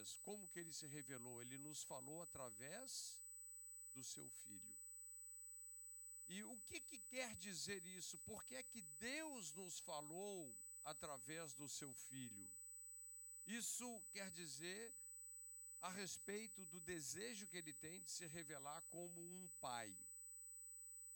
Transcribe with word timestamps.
Isaías, 0.00 0.16
como 0.22 0.48
que 0.48 0.60
ele 0.60 0.72
se 0.72 0.86
revelou? 0.86 1.40
Ele 1.42 1.58
nos 1.58 1.82
falou 1.82 2.22
através 2.22 3.18
do 3.94 4.02
seu 4.02 4.28
filho. 4.28 4.74
E 6.28 6.42
o 6.44 6.56
que, 6.68 6.80
que 6.80 6.98
quer 6.98 7.34
dizer 7.36 7.84
isso? 7.86 8.16
Por 8.18 8.44
que 8.44 8.54
é 8.54 8.62
que 8.62 8.80
Deus 8.98 9.52
nos 9.52 9.78
falou 9.80 10.54
através 10.84 11.52
do 11.54 11.68
seu 11.68 11.92
filho? 11.92 12.48
Isso 13.46 14.00
quer 14.12 14.30
dizer 14.30 14.92
a 15.82 15.90
respeito 15.90 16.64
do 16.66 16.80
desejo 16.80 17.46
que 17.48 17.56
ele 17.56 17.72
tem 17.72 18.00
de 18.00 18.10
se 18.10 18.26
revelar 18.26 18.82
como 18.90 19.20
um 19.20 19.48
pai. 19.60 19.92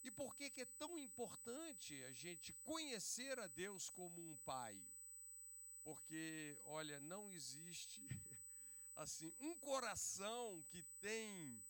E 0.02 0.10
por 0.10 0.34
que, 0.34 0.50
que 0.50 0.62
é 0.62 0.66
tão 0.78 0.98
importante 0.98 2.02
a 2.04 2.12
gente 2.12 2.52
conhecer 2.64 3.38
a 3.38 3.46
Deus 3.46 3.88
como 3.90 4.20
um 4.20 4.36
pai? 4.38 4.76
Porque, 5.84 6.58
olha, 6.64 6.98
não 7.00 7.30
existe 7.30 8.00
assim 8.96 9.32
um 9.40 9.54
coração 9.56 10.62
que 10.70 10.82
tem 11.00 11.60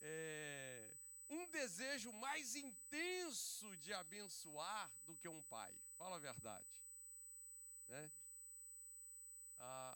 é, 0.00 0.90
um 1.28 1.46
desejo 1.46 2.12
mais 2.12 2.54
intenso 2.56 3.76
de 3.78 3.92
abençoar 3.92 4.90
do 5.06 5.16
que 5.16 5.28
um 5.28 5.42
pai. 5.42 5.74
Fala 5.96 6.16
a 6.16 6.18
verdade. 6.18 6.68
Né? 7.88 8.10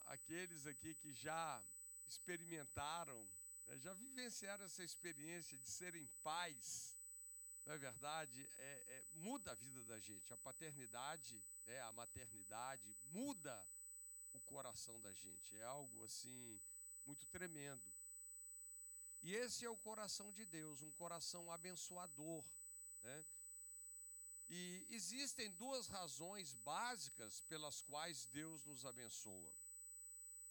Aqueles 0.07 0.67
aqui 0.67 0.95
que 0.95 1.13
já 1.13 1.63
experimentaram, 2.07 3.29
né, 3.67 3.77
já 3.79 3.93
vivenciaram 3.95 4.65
essa 4.65 4.85
experiência 4.85 5.59
de 5.59 5.69
serem 5.69 6.07
pais, 6.23 6.97
não 7.65 7.75
é 7.75 7.79
verdade? 7.79 8.49
É, 8.59 8.85
é, 8.87 9.05
muda 9.15 9.51
a 9.51 9.55
vida 9.55 9.83
da 9.85 9.99
gente. 9.99 10.33
A 10.33 10.37
paternidade, 10.37 11.43
né, 11.67 11.81
a 11.83 11.93
maternidade, 11.93 12.97
muda 13.11 13.67
o 14.37 14.41
coração 14.41 15.01
da 15.01 15.13
gente. 15.13 15.57
É 15.57 15.65
algo 15.65 16.05
assim 16.05 16.61
muito 17.07 17.27
tremendo. 17.27 17.83
E 19.23 19.35
esse 19.35 19.65
é 19.65 19.71
o 19.71 19.77
coração 19.77 20.31
de 20.33 20.45
Deus, 20.45 20.83
um 20.83 20.91
coração 20.93 21.51
abençoador. 21.51 22.45
Né? 23.03 23.25
E 24.49 24.87
existem 24.91 25.51
duas 25.53 25.89
razões 25.89 26.55
básicas 26.55 27.41
pelas 27.43 27.83
quais 27.83 28.27
Deus 28.27 28.65
nos 28.65 28.85
abençoa. 28.85 29.53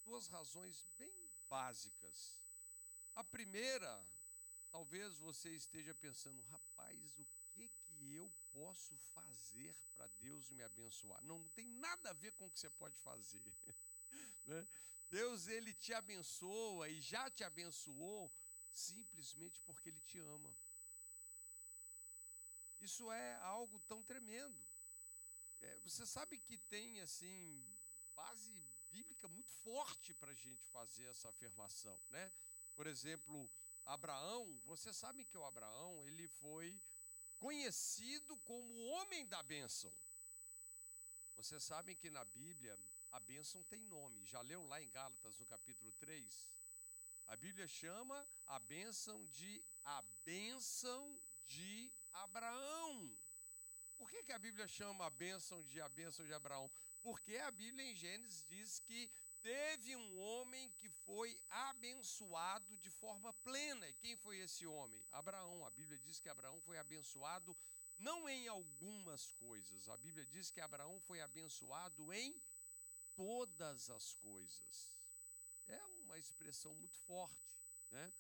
Duas 0.03 0.28
razões 0.28 0.83
bem 0.97 1.30
básicas. 1.50 2.38
A 3.16 3.23
primeira, 3.23 4.03
talvez 4.72 5.16
você 5.19 5.50
esteja 5.52 5.94
pensando, 5.95 6.41
rapaz, 6.44 7.17
o 7.17 7.25
que 7.56 7.70
que 7.70 8.14
eu 8.14 8.30
posso 8.52 8.95
fazer 9.14 9.75
para 9.95 10.08
Deus 10.20 10.50
me 10.52 10.61
abençoar? 10.61 11.23
Não, 11.23 11.42
tem 11.50 11.67
nada 11.67 12.09
a 12.09 12.14
ver 12.14 12.31
com 12.34 12.45
o 12.45 12.52
que 12.52 12.59
você 12.59 12.70
pode 12.70 12.97
fazer. 13.00 13.42
Né? 14.45 14.66
Deus, 15.09 15.47
ele 15.47 15.73
te 15.73 15.92
abençoa 15.92 16.88
e 16.88 17.02
já 17.02 17.30
te 17.31 17.44
abençoou 17.44 18.31
simplesmente 18.72 19.59
porque 19.62 19.89
ele 19.89 20.00
te 20.02 20.20
ama. 20.20 20.56
Isso 22.80 23.12
é 23.12 23.36
algo 23.38 23.80
tão 23.88 24.03
tremendo. 24.03 24.56
É, 25.62 25.80
você 25.80 26.06
sabe 26.06 26.38
que 26.38 26.59
tem 26.59 27.02
assim 27.02 27.66
base 28.14 28.64
bíblica 28.92 29.28
muito 29.28 29.52
forte 29.64 30.14
para 30.14 30.31
a 30.31 30.36
gente 30.36 30.64
fazer 30.67 31.06
essa 31.06 31.30
afirmação, 31.30 32.00
né? 32.09 32.31
Por 32.75 32.86
exemplo, 32.86 33.50
Abraão, 33.86 34.59
vocês 34.66 34.95
sabem 34.95 35.25
que 35.25 35.38
o 35.38 35.44
Abraão 35.44 36.08
ele 36.08 36.28
foi 36.28 36.80
conhecido 37.39 38.38
como 38.38 38.73
o 38.73 38.88
homem 38.88 39.25
da 39.28 39.41
bênção. 39.44 39.91
Vocês 41.36 41.64
sabem 41.64 41.95
que 41.95 42.09
na 42.09 42.23
Bíblia 42.25 42.80
a 43.11 43.19
bênção 43.19 43.64
tem 43.64 43.81
nome. 43.86 44.25
Já 44.25 44.41
leu 44.41 44.66
lá 44.67 44.81
em 44.81 44.89
Gálatas 44.89 45.38
no 45.38 45.45
capítulo 45.45 45.91
3? 45.94 46.50
A 47.28 47.36
Bíblia 47.36 47.67
chama 47.67 48.28
a 48.45 48.59
bênção 48.59 49.25
de 49.28 49.63
a 49.83 50.02
bênção 50.23 51.19
de 51.47 51.91
Abraão. 52.13 53.17
Por 53.97 54.09
que, 54.09 54.23
que 54.23 54.31
a 54.31 54.40
Bíblia 54.40 54.67
chama 54.67 55.06
a 55.06 55.09
bênção 55.09 55.63
de 55.63 55.79
a 55.81 55.90
bênção 55.90 56.25
de 56.25 56.34
Abraão? 56.34 56.69
Porque 57.02 57.38
a 57.38 57.52
Bíblia 57.52 57.85
em 57.85 57.96
Gênesis 57.96 58.44
diz 58.44 58.79
que 58.79 59.09
teve 59.45 59.95
um 59.95 60.19
homem 60.19 60.72
que 60.72 60.89
foi 60.89 61.39
abençoado 61.51 62.75
de 62.79 62.89
forma 62.89 63.31
plena. 63.31 63.88
E 63.88 63.94
quem 63.94 64.17
foi 64.17 64.39
esse 64.39 64.66
homem? 64.66 65.00
Abraão. 65.11 65.63
A 65.63 65.69
Bíblia 65.69 66.00
diz 66.00 66.19
que 66.19 66.28
Abraão 66.28 66.59
foi 66.61 66.79
abençoado 66.79 67.55
não 68.00 68.28
em 68.28 68.47
algumas 68.47 69.29
coisas. 69.34 69.88
A 69.88 69.97
Bíblia 69.97 70.25
diz 70.25 70.50
que 70.50 70.59
Abraão 70.59 71.00
foi 71.01 71.22
abençoado 71.22 72.11
em 72.11 72.35
todas 73.16 73.91
as 73.91 74.16
coisas. 74.16 74.91
É 75.67 75.85
uma 76.01 76.17
expressão 76.17 76.73
muito 76.73 76.97
forte, 77.01 77.61
né? 77.91 78.11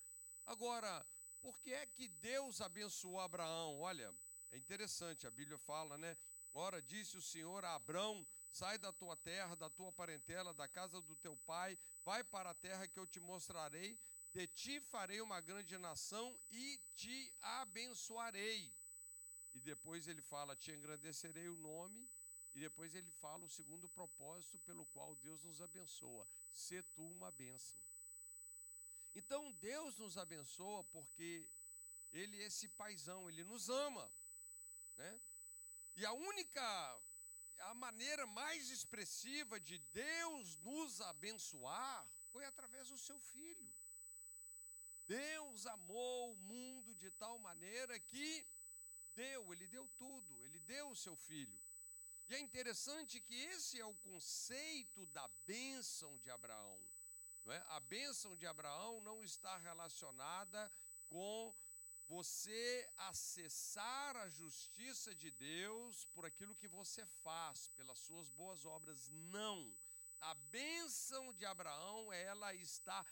Agora, 0.45 1.03
por 1.41 1.59
que 1.59 1.73
é 1.73 1.87
que 1.87 2.07
Deus 2.07 2.61
abençoou 2.61 3.19
Abraão? 3.19 3.79
Olha, 3.79 4.13
é 4.51 4.57
interessante, 4.57 5.25
a 5.25 5.31
Bíblia 5.31 5.57
fala, 5.57 5.97
né? 5.97 6.15
Ora, 6.53 6.83
disse 6.83 7.17
o 7.17 7.21
Senhor 7.21 7.65
a 7.65 7.73
Abraão: 7.73 8.25
sai 8.55 8.77
da 8.77 8.91
tua 8.93 9.15
terra, 9.17 9.53
da 9.55 9.69
tua 9.69 9.91
parentela, 9.91 10.53
da 10.53 10.67
casa 10.67 11.01
do 11.01 11.15
teu 11.17 11.35
pai, 11.45 11.77
vai 12.05 12.23
para 12.23 12.51
a 12.51 12.53
terra 12.53 12.87
que 12.87 12.97
eu 12.97 13.05
te 13.05 13.19
mostrarei, 13.19 13.99
de 14.33 14.47
ti 14.47 14.79
farei 14.79 15.19
uma 15.19 15.41
grande 15.41 15.77
nação 15.77 16.37
e 16.49 16.79
te 16.95 17.33
abençoarei. 17.41 18.71
E 19.53 19.59
depois 19.59 20.07
ele 20.07 20.21
fala: 20.21 20.55
te 20.55 20.71
engrandecerei 20.71 21.49
o 21.49 21.57
nome. 21.57 22.07
E 22.53 22.59
depois 22.61 22.95
ele 22.95 23.11
fala 23.11 23.43
o 23.43 23.49
segundo 23.49 23.89
propósito 23.89 24.57
pelo 24.59 24.85
qual 24.85 25.13
Deus 25.17 25.43
nos 25.43 25.61
abençoa: 25.61 26.25
ser 26.53 26.83
tu 26.95 27.03
uma 27.03 27.31
bênção. 27.31 27.77
Então 29.13 29.51
Deus 29.53 29.97
nos 29.97 30.17
abençoa 30.17 30.83
porque 30.85 31.45
Ele 32.13 32.41
é 32.41 32.45
esse 32.45 32.69
paizão, 32.69 33.29
Ele 33.29 33.43
nos 33.43 33.69
ama. 33.69 34.09
Né? 34.97 35.19
E 35.97 36.05
a 36.05 36.11
única, 36.11 36.99
a 37.59 37.73
maneira 37.73 38.25
mais 38.27 38.69
expressiva 38.69 39.59
de 39.59 39.77
Deus 39.93 40.57
nos 40.57 41.01
abençoar 41.01 42.07
foi 42.31 42.45
através 42.45 42.89
do 42.89 42.97
seu 42.97 43.19
Filho. 43.19 43.71
Deus 45.07 45.65
amou 45.67 46.33
o 46.33 46.37
mundo 46.37 46.95
de 46.95 47.11
tal 47.11 47.37
maneira 47.39 47.99
que 47.99 48.45
deu, 49.15 49.53
Ele 49.53 49.67
deu 49.67 49.87
tudo, 49.97 50.45
Ele 50.45 50.59
deu 50.59 50.89
o 50.89 50.95
seu 50.95 51.15
Filho. 51.15 51.57
E 52.27 52.35
é 52.35 52.39
interessante 52.39 53.21
que 53.21 53.35
esse 53.35 53.79
é 53.79 53.85
o 53.85 53.93
conceito 53.95 55.05
da 55.07 55.27
bênção 55.45 56.17
de 56.17 56.31
Abraão. 56.31 56.79
Não 57.45 57.53
é? 57.53 57.63
A 57.69 57.79
bênção 57.79 58.35
de 58.35 58.47
Abraão 58.47 58.99
não 59.01 59.23
está 59.23 59.57
relacionada 59.57 60.71
com 61.07 61.53
você 62.07 62.89
acessar 62.97 64.15
a 64.17 64.29
justiça 64.29 65.13
de 65.15 65.31
Deus 65.31 66.05
por 66.13 66.25
aquilo 66.25 66.55
que 66.55 66.67
você 66.67 67.05
faz, 67.23 67.69
pelas 67.69 67.99
suas 67.99 68.29
boas 68.29 68.65
obras. 68.65 69.09
Não. 69.09 69.73
A 70.21 70.33
bênção 70.33 71.33
de 71.33 71.45
Abraão, 71.45 72.11
ela 72.13 72.53
está 72.53 73.05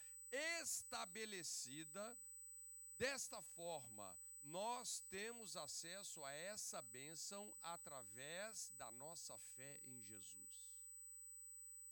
estabelecida 0.61 2.17
desta 2.97 3.41
forma. 3.41 4.15
Nós 4.43 5.01
temos 5.09 5.55
acesso 5.55 6.23
a 6.23 6.31
essa 6.31 6.81
bênção 6.81 7.53
através 7.61 8.71
da 8.77 8.91
nossa 8.91 9.37
fé 9.55 9.79
em 9.85 10.01
Jesus 10.01 10.63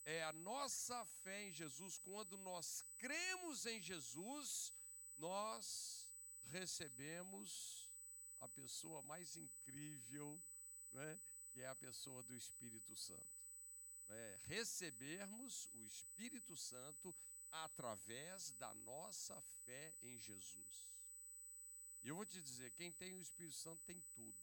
é 0.06 0.24
a 0.24 0.34
nossa 0.34 1.06
fé 1.24 1.44
em 1.44 1.54
Jesus, 1.54 1.98
quando 2.00 2.38
nós 2.38 2.84
cremos 2.98 3.66
em 3.66 3.82
Jesus, 3.82 4.74
nós 5.18 6.08
recebemos 6.52 7.90
a 8.40 8.48
pessoa 8.48 9.02
mais 9.04 9.36
incrível, 9.38 10.40
né, 10.94 11.20
que 11.52 11.62
é 11.62 11.68
a 11.68 11.76
pessoa 11.76 12.22
do 12.24 12.36
Espírito 12.36 12.96
Santo. 12.96 13.42
É, 14.10 14.40
recebermos 14.44 15.70
o 15.74 15.86
Espírito 15.86 16.58
Santo 16.58 17.16
através 17.50 18.52
da 18.52 18.74
nossa 18.74 19.40
fé 19.42 19.94
em 20.02 20.18
Jesus. 20.20 20.92
E 22.04 22.10
eu 22.10 22.16
vou 22.16 22.26
te 22.26 22.42
dizer: 22.42 22.72
quem 22.72 22.92
tem 22.92 23.14
o 23.14 23.22
Espírito 23.22 23.56
Santo 23.56 23.82
tem 23.86 24.02
tudo. 24.14 24.36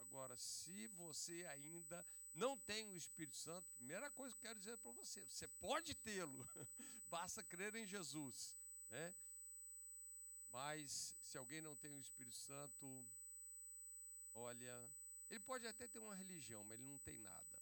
Agora, 0.00 0.36
se 0.36 0.88
você 0.88 1.46
ainda 1.46 2.04
não 2.34 2.58
tem 2.58 2.88
o 2.88 2.96
Espírito 2.96 3.36
Santo, 3.36 3.70
primeira 3.76 4.10
coisa 4.10 4.34
que 4.34 4.40
eu 4.40 4.50
quero 4.50 4.58
dizer 4.58 4.76
para 4.78 4.90
você, 4.90 5.24
você 5.26 5.46
pode 5.46 5.94
tê-lo, 5.94 6.46
basta 7.08 7.42
crer 7.44 7.74
em 7.76 7.86
Jesus. 7.86 8.54
Né? 8.90 9.14
Mas 10.72 11.14
se 11.22 11.36
alguém 11.36 11.60
não 11.60 11.76
tem 11.76 11.92
o 11.92 12.00
Espírito 12.00 12.34
Santo, 12.34 13.06
olha, 14.34 14.74
ele 15.28 15.40
pode 15.40 15.66
até 15.66 15.86
ter 15.86 15.98
uma 15.98 16.14
religião, 16.14 16.64
mas 16.64 16.78
ele 16.78 16.88
não 16.88 16.96
tem 16.96 17.18
nada. 17.18 17.58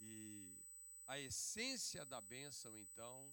E 0.00 0.56
a 1.08 1.18
essência 1.18 2.04
da 2.04 2.20
bênção, 2.20 2.78
então, 2.78 3.28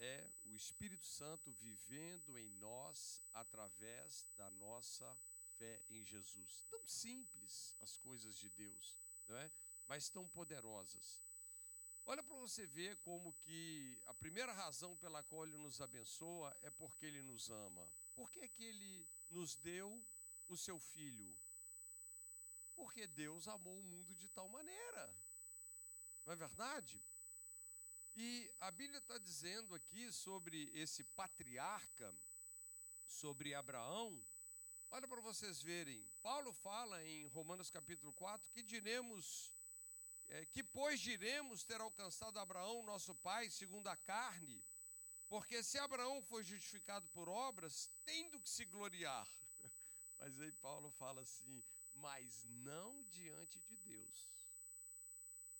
é 0.00 0.28
o 0.46 0.56
Espírito 0.56 1.06
Santo 1.06 1.52
vivendo 1.52 2.36
em 2.36 2.50
nós 2.54 3.22
através 3.32 4.26
da 4.36 4.50
nossa 4.50 5.16
fé 5.58 5.80
em 5.88 6.04
Jesus. 6.04 6.64
Tão 6.68 6.84
simples 6.88 7.72
as 7.82 7.96
coisas 7.98 8.36
de 8.36 8.50
Deus, 8.50 8.96
não 9.28 9.36
é? 9.36 9.48
mas 9.86 10.08
tão 10.08 10.26
poderosas. 10.26 11.20
Olha 12.08 12.22
para 12.22 12.36
você 12.36 12.64
ver 12.68 12.96
como 12.98 13.32
que 13.32 14.00
a 14.06 14.14
primeira 14.14 14.52
razão 14.52 14.94
pela 14.96 15.24
qual 15.24 15.44
ele 15.44 15.58
nos 15.58 15.80
abençoa 15.80 16.56
é 16.62 16.70
porque 16.70 17.04
ele 17.04 17.20
nos 17.20 17.50
ama. 17.50 17.84
Por 18.14 18.30
que, 18.30 18.46
que 18.48 18.62
ele 18.62 19.04
nos 19.28 19.56
deu 19.56 20.00
o 20.48 20.56
seu 20.56 20.78
filho? 20.78 21.36
Porque 22.76 23.08
Deus 23.08 23.48
amou 23.48 23.76
o 23.76 23.82
mundo 23.82 24.14
de 24.14 24.28
tal 24.28 24.48
maneira. 24.48 25.12
Não 26.24 26.32
é 26.32 26.36
verdade? 26.36 27.02
E 28.14 28.48
a 28.60 28.70
Bíblia 28.70 29.00
está 29.00 29.18
dizendo 29.18 29.74
aqui 29.74 30.12
sobre 30.12 30.70
esse 30.74 31.02
patriarca, 31.02 32.14
sobre 33.08 33.52
Abraão. 33.52 34.16
Olha 34.92 35.08
para 35.08 35.20
vocês 35.20 35.60
verem. 35.60 36.06
Paulo 36.22 36.52
fala 36.52 37.04
em 37.04 37.26
Romanos 37.26 37.68
capítulo 37.68 38.12
4 38.12 38.48
que 38.52 38.62
diremos 38.62 39.55
é, 40.28 40.44
que, 40.46 40.62
pois, 40.62 41.00
diremos 41.00 41.64
ter 41.64 41.80
alcançado 41.80 42.38
Abraão, 42.38 42.82
nosso 42.82 43.14
pai, 43.16 43.48
segundo 43.50 43.88
a 43.88 43.96
carne, 43.96 44.62
porque 45.28 45.62
se 45.62 45.78
Abraão 45.78 46.22
foi 46.22 46.44
justificado 46.44 47.08
por 47.08 47.28
obras, 47.28 47.88
tendo 48.04 48.40
que 48.40 48.48
se 48.48 48.64
gloriar. 48.64 49.26
Mas 50.20 50.40
aí 50.40 50.52
Paulo 50.52 50.90
fala 50.92 51.20
assim: 51.22 51.62
mas 51.96 52.44
não 52.48 53.02
diante 53.04 53.60
de 53.60 53.76
Deus. 53.78 54.26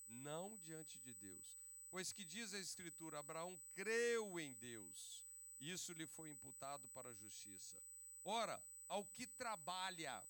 Não 0.07 0.57
diante 0.57 0.97
de 0.99 1.13
Deus. 1.13 1.45
Pois 1.89 2.11
que 2.11 2.23
diz 2.23 2.53
a 2.53 2.59
Escritura: 2.59 3.19
Abraão 3.19 3.57
creu 3.73 4.39
em 4.39 4.53
Deus, 4.55 5.21
isso 5.59 5.93
lhe 5.93 6.05
foi 6.05 6.29
imputado 6.29 6.87
para 6.89 7.09
a 7.09 7.13
justiça. 7.13 7.77
Ora, 8.23 8.61
ao 8.87 9.05
que 9.05 9.25
trabalha, 9.25 10.23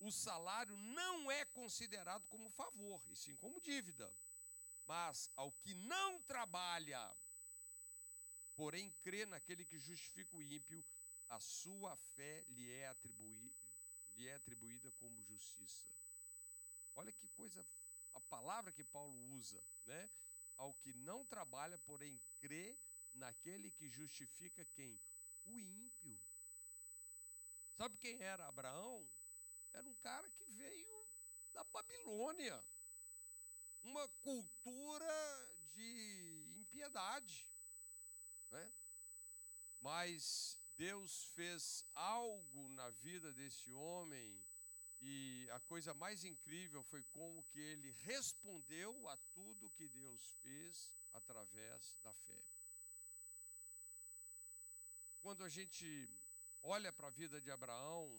o 0.00 0.10
salário 0.10 0.76
não 0.76 1.30
é 1.30 1.44
considerado 1.46 2.26
como 2.28 2.50
favor, 2.50 3.00
e 3.10 3.16
sim 3.16 3.36
como 3.36 3.60
dívida. 3.60 4.10
Mas 4.86 5.30
ao 5.36 5.52
que 5.52 5.74
não 5.74 6.20
trabalha, 6.22 7.00
porém 8.56 8.90
crê 9.04 9.26
naquele 9.26 9.64
que 9.64 9.78
justifica 9.78 10.36
o 10.36 10.42
ímpio, 10.42 10.82
a 11.28 11.38
sua 11.38 11.94
fé 12.16 12.44
lhe 12.48 12.70
é, 12.72 12.88
atribuí 12.88 13.52
lhe 14.16 14.28
é 14.28 14.34
atribuída 14.34 14.90
como 15.00 15.22
justiça. 15.22 15.86
Olha 16.96 17.10
que 17.12 17.28
coisa, 17.28 17.64
a 18.14 18.20
palavra 18.20 18.70
que 18.70 18.84
Paulo 18.84 19.16
usa, 19.34 19.58
né? 19.86 20.10
Ao 20.58 20.74
que 20.74 20.92
não 20.92 21.24
trabalha, 21.24 21.78
porém 21.86 22.20
crê 22.40 22.76
naquele 23.14 23.70
que 23.70 23.88
justifica 23.88 24.64
quem? 24.76 25.00
O 25.46 25.58
ímpio. 25.58 26.18
Sabe 27.78 27.96
quem 27.96 28.20
era 28.20 28.46
Abraão? 28.46 29.02
Era 29.72 29.86
um 29.88 29.94
cara 29.94 30.28
que 30.30 30.44
veio 30.44 31.06
da 31.52 31.64
Babilônia, 31.64 32.62
uma 33.82 34.08
cultura 34.22 35.48
de 35.74 36.54
impiedade. 36.58 37.46
Né? 38.50 38.72
Mas 39.80 40.58
Deus 40.76 41.24
fez 41.34 41.84
algo 41.94 42.68
na 42.70 42.90
vida 42.90 43.32
desse 43.32 43.70
homem 43.72 44.40
e 45.02 45.48
a 45.52 45.60
coisa 45.60 45.94
mais 45.94 46.24
incrível 46.24 46.82
foi 46.82 47.02
como 47.04 47.42
que 47.44 47.58
ele 47.58 47.90
respondeu 48.02 49.08
a 49.08 49.16
tudo 49.34 49.70
que 49.70 49.88
Deus 49.88 50.20
fez 50.42 50.90
através 51.14 51.96
da 52.02 52.12
fé. 52.12 52.42
Quando 55.22 55.42
a 55.44 55.48
gente 55.48 56.08
olha 56.62 56.92
para 56.92 57.08
a 57.08 57.10
vida 57.10 57.40
de 57.40 57.50
Abraão, 57.50 58.18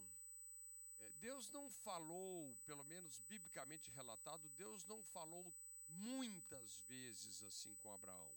Deus 1.19 1.51
não 1.51 1.69
falou, 1.69 2.55
pelo 2.65 2.83
menos 2.83 3.19
biblicamente 3.29 3.89
relatado, 3.91 4.49
Deus 4.57 4.85
não 4.85 5.03
falou 5.03 5.53
muitas 5.89 6.79
vezes 6.87 7.43
assim 7.43 7.75
com 7.75 7.91
Abraão, 7.91 8.31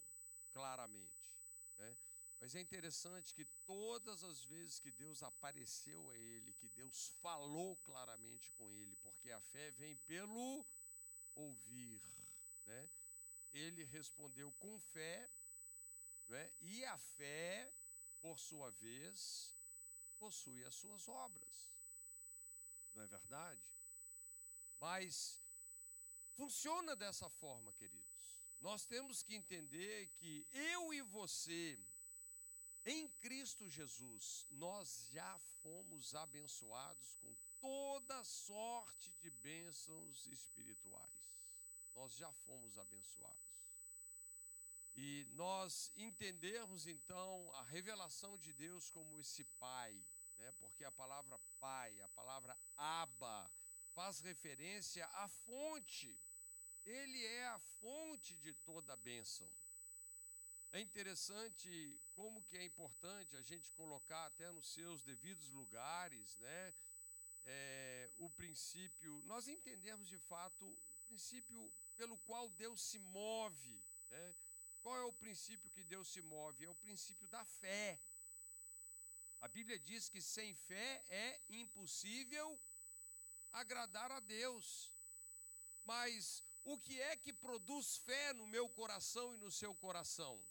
claramente. 0.52 1.26
Né? 1.78 1.96
Mas 2.40 2.54
é 2.54 2.60
interessante 2.60 3.32
que 3.32 3.44
todas 3.66 4.22
as 4.22 4.44
vezes 4.44 4.78
que 4.78 4.90
Deus 4.90 5.22
apareceu 5.22 6.10
a 6.10 6.16
ele, 6.16 6.52
que 6.54 6.68
Deus 6.68 7.08
falou 7.22 7.76
claramente 7.76 8.50
com 8.52 8.70
ele, 8.72 8.96
porque 8.96 9.30
a 9.30 9.40
fé 9.40 9.70
vem 9.72 9.96
pelo 10.06 10.64
ouvir, 11.34 12.02
né? 12.66 12.88
Ele 13.52 13.84
respondeu 13.84 14.52
com 14.58 14.78
fé, 14.78 15.30
né? 16.28 16.52
e 16.60 16.84
a 16.84 16.98
fé, 16.98 17.72
por 18.20 18.38
sua 18.38 18.70
vez, 18.72 19.54
possui 20.18 20.64
as 20.64 20.74
suas 20.74 21.06
obras 21.08 21.73
não 22.94 23.02
é 23.02 23.06
verdade? 23.06 23.60
Mas 24.80 25.38
funciona 26.36 26.94
dessa 26.94 27.28
forma, 27.28 27.72
queridos. 27.72 28.04
Nós 28.60 28.86
temos 28.86 29.22
que 29.22 29.34
entender 29.34 30.08
que 30.16 30.46
eu 30.52 30.92
e 30.92 31.02
você, 31.02 31.78
em 32.84 33.08
Cristo 33.20 33.68
Jesus, 33.68 34.46
nós 34.50 35.08
já 35.10 35.38
fomos 35.62 36.14
abençoados 36.14 37.14
com 37.16 37.34
toda 37.60 38.24
sorte 38.24 39.12
de 39.20 39.30
bênçãos 39.30 40.26
espirituais. 40.26 41.24
Nós 41.94 42.14
já 42.14 42.32
fomos 42.32 42.78
abençoados. 42.78 43.54
E 44.96 45.26
nós 45.32 45.90
entendermos 45.96 46.86
então 46.86 47.50
a 47.54 47.62
revelação 47.64 48.38
de 48.38 48.52
Deus 48.52 48.90
como 48.90 49.18
esse 49.18 49.44
Pai, 49.58 49.92
né? 50.38 50.52
porque 50.58 50.84
a 50.84 50.92
palavra 50.92 51.38
pai, 51.60 52.00
a 52.02 52.08
palavra 52.08 52.56
aba, 52.76 53.50
faz 53.94 54.20
referência 54.20 55.06
à 55.06 55.28
fonte. 55.28 56.18
Ele 56.84 57.24
é 57.24 57.46
a 57.46 57.58
fonte 57.80 58.34
de 58.36 58.52
toda 58.54 58.92
a 58.92 58.96
bênção. 58.96 59.48
É 60.72 60.80
interessante 60.80 62.00
como 62.14 62.42
que 62.42 62.56
é 62.56 62.64
importante 62.64 63.36
a 63.36 63.42
gente 63.42 63.70
colocar 63.72 64.26
até 64.26 64.50
nos 64.50 64.66
seus 64.66 65.02
devidos 65.02 65.48
lugares, 65.50 66.36
né? 66.38 66.74
É, 67.46 68.10
o 68.16 68.30
princípio, 68.30 69.22
nós 69.24 69.48
entendemos 69.48 70.08
de 70.08 70.18
fato 70.18 70.64
o 70.66 71.06
princípio 71.06 71.72
pelo 71.94 72.18
qual 72.18 72.48
Deus 72.48 72.80
se 72.80 72.98
move. 72.98 73.82
Né? 74.10 74.34
Qual 74.82 74.96
é 74.96 75.04
o 75.04 75.12
princípio 75.12 75.70
que 75.70 75.82
Deus 75.84 76.08
se 76.08 76.22
move? 76.22 76.64
É 76.64 76.68
o 76.68 76.74
princípio 76.74 77.28
da 77.28 77.44
fé. 77.44 77.98
A 79.44 79.48
Bíblia 79.48 79.78
diz 79.78 80.08
que 80.08 80.22
sem 80.22 80.54
fé 80.54 81.04
é 81.10 81.38
impossível 81.50 82.58
agradar 83.52 84.10
a 84.10 84.18
Deus. 84.20 84.90
Mas 85.84 86.42
o 86.64 86.78
que 86.78 86.98
é 86.98 87.14
que 87.14 87.30
produz 87.30 87.98
fé 87.98 88.32
no 88.32 88.46
meu 88.46 88.70
coração 88.70 89.34
e 89.34 89.36
no 89.36 89.50
seu 89.50 89.74
coração? 89.74 90.42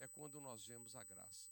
É 0.00 0.06
quando 0.08 0.40
nós 0.40 0.64
vemos 0.64 0.96
a 0.96 1.04
graça. 1.04 1.46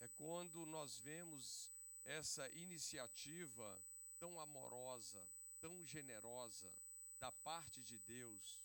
É 0.00 0.08
quando 0.18 0.66
nós 0.66 0.98
vemos 0.98 1.70
essa 2.04 2.48
iniciativa 2.48 3.80
tão 4.18 4.40
amorosa, 4.40 5.24
tão 5.60 5.86
generosa 5.86 6.68
da 7.20 7.30
parte 7.30 7.84
de 7.84 8.00
Deus 8.00 8.58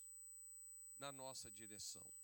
na 0.98 1.12
nossa 1.12 1.52
direção. 1.52 2.19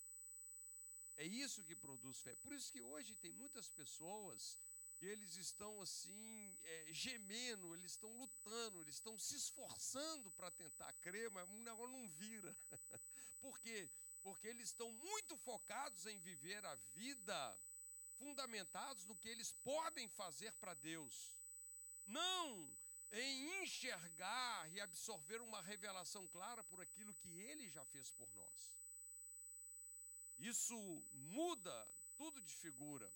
É 1.18 1.26
isso 1.26 1.64
que 1.64 1.76
produz 1.76 2.22
fé. 2.22 2.36
Por 2.36 2.54
isso 2.54 2.72
que 2.72 2.82
hoje 2.82 3.16
tem 3.16 3.32
muitas 3.32 3.70
pessoas 3.70 4.58
que 4.98 5.06
eles 5.06 5.36
estão 5.36 5.82
assim, 5.82 6.58
é, 6.64 6.88
gemendo, 6.92 7.74
eles 7.76 7.92
estão 7.92 8.12
lutando, 8.18 8.82
eles 8.82 8.96
estão 8.96 9.18
se 9.20 9.36
esforçando 9.36 10.32
para 10.32 10.50
tentar 10.52 10.92
crer, 11.02 11.30
mas 11.32 11.48
o 11.50 11.64
negócio 11.64 11.92
não 11.92 12.08
vira. 12.10 12.56
Por 13.42 13.60
quê? 13.60 13.90
Porque 14.24 14.48
eles 14.48 14.70
estão 14.70 14.92
muito 14.92 15.36
focados 15.38 16.06
em 16.06 16.18
viver 16.20 16.66
a 16.66 16.76
vida 16.94 17.60
fundamentados 18.18 19.06
no 19.06 19.16
que 19.16 19.28
eles 19.30 19.52
podem 19.64 20.08
fazer 20.08 20.52
para 20.54 20.74
Deus. 20.74 21.34
Não 22.08 22.74
em 23.12 23.64
enxergar 23.64 24.72
e 24.74 24.82
absorver 24.82 25.42
uma 25.42 25.62
revelação 25.62 26.28
clara 26.28 26.64
por 26.64 26.82
aquilo 26.82 27.14
que 27.14 27.30
ele 27.40 27.70
já 27.70 27.84
fez 27.86 28.12
por 28.12 28.32
nós. 28.34 28.72
Isso 30.38 30.76
muda 31.14 31.88
tudo 32.18 32.42
de 32.42 32.54
figura. 32.54 33.12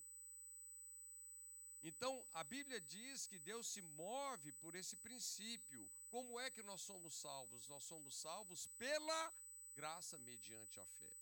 Então, 1.81 2.25
a 2.33 2.43
Bíblia 2.43 2.81
diz 2.81 3.25
que 3.25 3.39
Deus 3.39 3.67
se 3.67 3.81
move 3.81 4.51
por 4.53 4.75
esse 4.75 4.97
princípio. 4.97 5.89
Como 6.09 6.39
é 6.39 6.49
que 6.49 6.61
nós 6.61 6.81
somos 6.81 7.15
salvos? 7.15 7.67
Nós 7.67 7.83
somos 7.83 8.15
salvos 8.15 8.67
pela 8.77 9.33
graça 9.75 10.17
mediante 10.17 10.79
a 10.79 10.85
fé. 10.85 11.17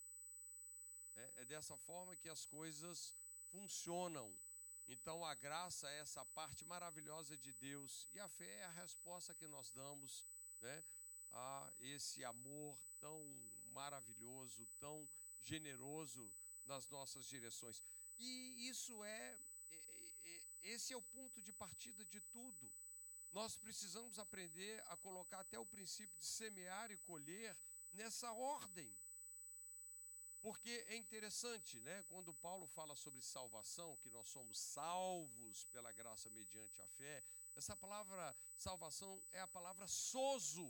É, 1.16 1.34
é 1.42 1.46
dessa 1.46 1.78
forma 1.78 2.16
que 2.16 2.30
as 2.30 2.46
coisas 2.46 3.14
funcionam. 3.52 4.34
Então, 4.88 5.24
a 5.24 5.36
graça 5.36 5.90
é 5.90 6.00
essa 6.00 6.26
parte 6.26 6.66
maravilhosa 6.66 7.38
de 7.38 7.54
Deus 7.54 8.08
e 8.14 8.20
a 8.20 8.28
fé 8.28 8.52
é 8.60 8.64
a 8.66 8.72
resposta 8.72 9.36
que 9.36 9.48
nós 9.48 9.70
damos 9.72 10.26
né, 10.62 10.84
a 11.34 11.72
esse 11.80 12.24
amor 12.24 12.80
tão 13.00 13.22
maravilhoso, 13.74 14.66
tão 14.80 15.08
generoso 15.48 16.24
nas 16.66 16.88
nossas 16.90 17.26
direções. 17.26 17.82
E 18.20 18.68
isso 18.70 19.04
é, 19.04 19.38
esse 20.64 20.94
é 20.94 20.98
o 20.98 21.02
ponto 21.18 21.42
de 21.42 21.54
partida 21.54 22.04
de 22.06 22.20
tudo. 22.36 22.72
nós 23.32 23.58
precisamos 23.58 24.18
aprender 24.20 24.84
a 24.88 24.96
colocar 24.98 25.40
até 25.42 25.58
o 25.60 25.66
princípio 25.66 26.18
de 26.18 26.26
semear 26.26 26.92
e 26.92 26.98
colher 27.10 27.56
nessa 27.94 28.32
ordem. 28.32 28.90
Porque 30.42 30.74
é 30.88 30.96
interessante, 30.96 31.80
né, 31.82 32.04
quando 32.10 32.34
Paulo 32.34 32.66
fala 32.68 32.96
sobre 32.96 33.22
salvação, 33.22 33.98
que 33.98 34.10
nós 34.10 34.28
somos 34.28 34.58
salvos 34.58 35.66
pela 35.66 35.92
graça 35.92 36.30
mediante 36.30 36.82
a 36.82 36.88
fé, 37.00 37.24
essa 37.56 37.76
palavra 37.76 38.36
salvação 38.58 39.22
é 39.34 39.42
a 39.42 39.48
palavra 39.48 39.88
sozo. 39.88 40.68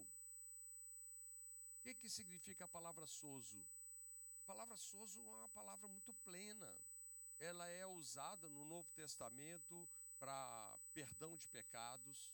O 1.76 1.82
que, 1.84 1.94
que 1.94 2.10
significa 2.10 2.66
a 2.66 2.68
palavra 2.68 3.06
sozo? 3.06 3.64
Palavra 4.48 4.78
sozo 4.78 5.20
é 5.20 5.36
uma 5.40 5.50
palavra 5.50 5.90
muito 5.90 6.14
plena. 6.24 6.74
Ela 7.38 7.68
é 7.68 7.86
usada 7.86 8.48
no 8.48 8.64
Novo 8.64 8.90
Testamento 8.94 9.86
para 10.18 10.80
perdão 10.94 11.36
de 11.36 11.46
pecados, 11.50 12.32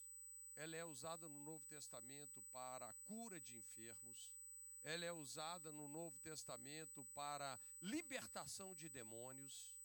ela 0.56 0.76
é 0.76 0.86
usada 0.86 1.28
no 1.28 1.42
Novo 1.42 1.66
Testamento 1.66 2.40
para 2.52 2.88
a 2.88 2.94
cura 3.08 3.40
de 3.42 3.58
enfermos, 3.58 4.32
ela 4.84 5.04
é 5.04 5.12
usada 5.12 5.72
no 5.72 5.88
Novo 5.88 6.16
Testamento 6.20 7.04
para 7.16 7.60
libertação 7.82 8.76
de 8.76 8.88
demônios, 8.90 9.76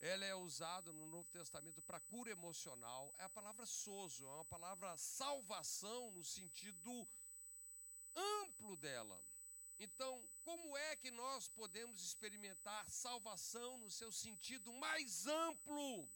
ela 0.00 0.24
é 0.24 0.34
usada 0.34 0.94
no 0.94 1.06
Novo 1.06 1.30
Testamento 1.30 1.82
para 1.82 2.00
cura 2.00 2.30
emocional. 2.30 3.14
É 3.18 3.24
a 3.24 3.28
palavra 3.28 3.66
sozo, 3.66 4.24
é 4.24 4.30
uma 4.30 4.44
palavra 4.46 4.96
salvação 4.96 6.10
no 6.12 6.24
sentido 6.24 7.06
amplo 8.14 8.76
dela. 8.76 9.22
Então, 9.78 10.22
como 10.42 10.76
é 10.76 10.96
que 10.96 11.10
nós 11.10 11.48
podemos 11.48 12.02
experimentar 12.02 12.88
salvação 12.88 13.78
no 13.78 13.90
seu 13.90 14.10
sentido 14.10 14.72
mais 14.72 15.26
amplo? 15.26 16.08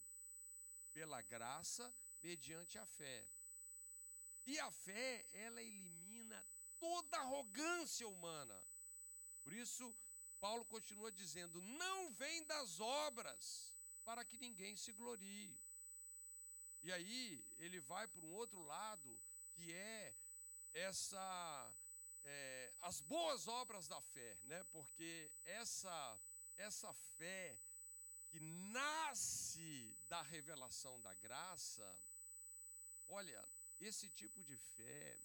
Pela 0.92 1.20
graça 1.22 1.92
mediante 2.22 2.78
a 2.78 2.86
fé. 2.86 3.26
E 4.46 4.58
a 4.58 4.70
fé, 4.70 5.26
ela 5.32 5.62
elimina 5.62 6.44
toda 6.78 7.18
arrogância 7.18 8.08
humana. 8.08 8.58
Por 9.44 9.52
isso, 9.52 9.94
Paulo 10.40 10.64
continua 10.64 11.12
dizendo: 11.12 11.60
não 11.60 12.10
vem 12.14 12.42
das 12.44 12.80
obras, 12.80 13.70
para 14.04 14.24
que 14.24 14.38
ninguém 14.38 14.76
se 14.76 14.92
glorie. 14.92 15.54
E 16.82 16.90
aí, 16.92 17.44
ele 17.58 17.78
vai 17.80 18.08
para 18.08 18.24
um 18.24 18.32
outro 18.32 18.62
lado, 18.62 19.20
que 19.52 19.72
é 19.72 20.14
essa. 20.72 21.72
É, 22.24 22.72
as 22.82 23.00
boas 23.00 23.48
obras 23.48 23.88
da 23.88 24.00
fé, 24.00 24.38
né? 24.44 24.64
porque 24.72 25.30
essa, 25.44 26.18
essa 26.56 26.92
fé 26.92 27.58
que 28.28 28.40
nasce 28.40 29.96
da 30.08 30.22
revelação 30.22 31.00
da 31.00 31.14
graça, 31.14 31.98
Olha, 33.12 33.44
esse 33.80 34.08
tipo 34.08 34.44
de 34.44 34.56
fé 34.56 35.18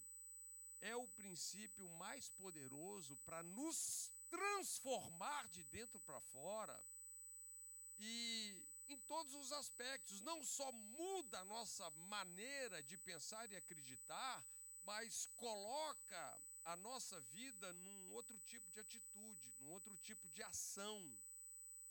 é 0.82 0.96
o 0.96 1.08
princípio 1.08 1.88
mais 1.90 2.30
poderoso 2.32 3.16
para 3.18 3.44
nos 3.44 4.12
transformar 4.28 5.48
de 5.50 5.64
dentro 5.66 6.00
para 6.00 6.20
fora 6.20 6.84
e 8.00 8.60
em 8.88 8.98
todos 9.02 9.36
os 9.36 9.52
aspectos. 9.52 10.20
Não 10.22 10.44
só 10.44 10.72
muda 10.72 11.42
a 11.42 11.46
nossa 11.46 11.88
maneira 11.92 12.82
de 12.82 12.98
pensar 12.98 13.52
e 13.52 13.56
acreditar, 13.56 14.44
mas 14.84 15.28
coloca 15.36 16.42
a 16.66 16.76
nossa 16.76 17.20
vida 17.22 17.72
num 17.74 18.12
outro 18.12 18.38
tipo 18.48 18.70
de 18.72 18.80
atitude, 18.80 19.54
num 19.60 19.70
outro 19.70 19.96
tipo 19.98 20.28
de 20.30 20.42
ação, 20.44 21.00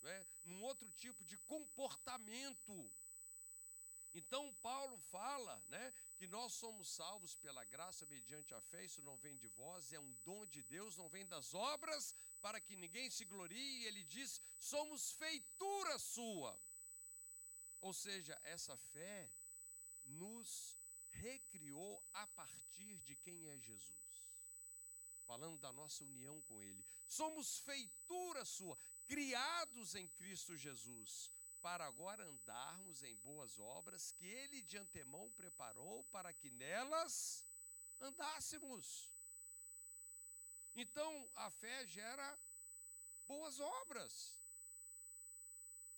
é? 0.03 0.25
num 0.45 0.61
outro 0.61 0.89
tipo 0.91 1.23
de 1.23 1.37
comportamento. 1.39 2.91
Então 4.13 4.53
Paulo 4.61 4.97
fala, 5.11 5.61
né, 5.67 5.93
que 6.17 6.25
nós 6.27 6.53
somos 6.53 6.87
salvos 6.89 7.35
pela 7.35 7.65
graça 7.65 8.05
mediante 8.05 8.53
a 8.53 8.61
fé, 8.61 8.85
isso 8.85 9.01
não 9.01 9.17
vem 9.17 9.35
de 9.37 9.47
vós, 9.47 9.91
é 9.91 9.99
um 9.99 10.13
dom 10.23 10.45
de 10.45 10.61
Deus, 10.63 10.95
não 10.95 11.09
vem 11.09 11.25
das 11.25 11.53
obras, 11.53 12.15
para 12.41 12.61
que 12.61 12.77
ninguém 12.77 13.09
se 13.09 13.25
glorie, 13.25 13.85
ele 13.85 14.03
diz: 14.03 14.39
somos 14.57 15.11
feitura 15.11 15.99
sua. 15.99 16.57
Ou 17.81 17.93
seja, 17.93 18.39
essa 18.43 18.77
fé 18.77 19.29
nos 20.05 20.77
recriou 21.11 22.01
a 22.13 22.25
partir 22.27 22.97
de 22.99 23.15
quem 23.17 23.49
é 23.49 23.57
Jesus. 23.57 24.25
Falando 25.25 25.57
da 25.57 25.73
nossa 25.73 26.03
união 26.03 26.41
com 26.41 26.61
ele. 26.61 26.85
Somos 27.07 27.57
feitura 27.59 28.45
sua, 28.45 28.77
criados 29.07 29.95
em 29.95 30.07
Cristo 30.07 30.55
Jesus 30.55 31.29
para 31.65 31.83
agora 31.87 32.23
andarmos 32.23 33.01
em 33.01 33.15
boas 33.17 33.57
obras 33.57 34.11
que 34.11 34.25
ele 34.27 34.61
de 34.61 34.77
antemão 34.77 35.31
preparou 35.31 36.03
para 36.11 36.31
que 36.31 36.51
nelas 36.51 37.43
andássemos. 37.99 39.09
Então, 40.75 41.27
a 41.35 41.49
fé 41.49 41.87
gera 41.87 42.39
boas 43.27 43.59
obras. 43.59 44.37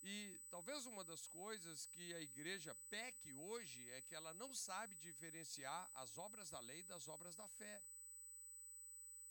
E 0.04 0.40
talvez 0.50 0.86
uma 0.86 1.04
das 1.04 1.28
coisas 1.28 1.86
que 1.88 2.14
a 2.14 2.22
igreja 2.22 2.74
peque 2.90 3.34
hoje 3.34 3.92
é 3.92 4.02
que 4.02 4.16
ela 4.16 4.34
não 4.34 4.54
sabe 4.54 4.96
diferenciar 4.96 5.90
as 5.96 6.18
obras 6.18 6.50
da 6.50 6.62
lei 6.62 6.82
das 6.84 7.10
obras 7.10 7.36
da 7.36 7.48
fé. 7.50 7.82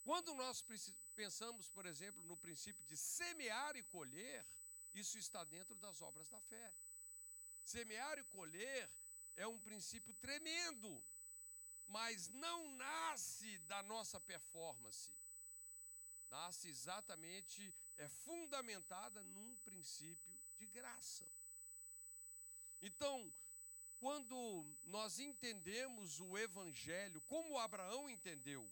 Quando 0.07 0.33
nós 0.35 0.65
pensamos, 1.17 1.69
por 1.69 1.85
exemplo, 1.85 2.23
no 2.27 2.37
princípio 2.37 2.85
de 2.85 2.97
semear 2.97 3.75
e 3.75 3.83
colher, 3.83 4.47
isso 4.95 5.19
está 5.19 5.43
dentro 5.43 5.75
das 5.81 6.01
obras 6.01 6.29
da 6.29 6.41
fé. 6.43 6.73
Semear 7.65 8.17
e 8.17 8.23
colher 8.27 8.89
é 9.37 9.49
um 9.49 9.59
princípio 9.59 10.15
tremendo, 10.15 11.03
mas 11.89 12.29
não 12.29 12.71
nasce 12.77 13.59
da 13.67 13.83
nossa 13.83 14.21
performance. 14.21 15.11
Nasce 16.31 16.69
exatamente, 16.69 17.75
é 17.99 18.09
fundamentada 18.09 19.25
num 19.25 19.57
princípio 19.65 20.33
de 20.57 20.67
graça. 20.67 21.27
Então, 22.81 23.29
quando 23.99 24.65
nós 24.85 25.19
entendemos 25.19 26.21
o 26.21 26.39
Evangelho, 26.39 27.21
como 27.23 27.59
Abraão 27.59 28.09
entendeu, 28.09 28.71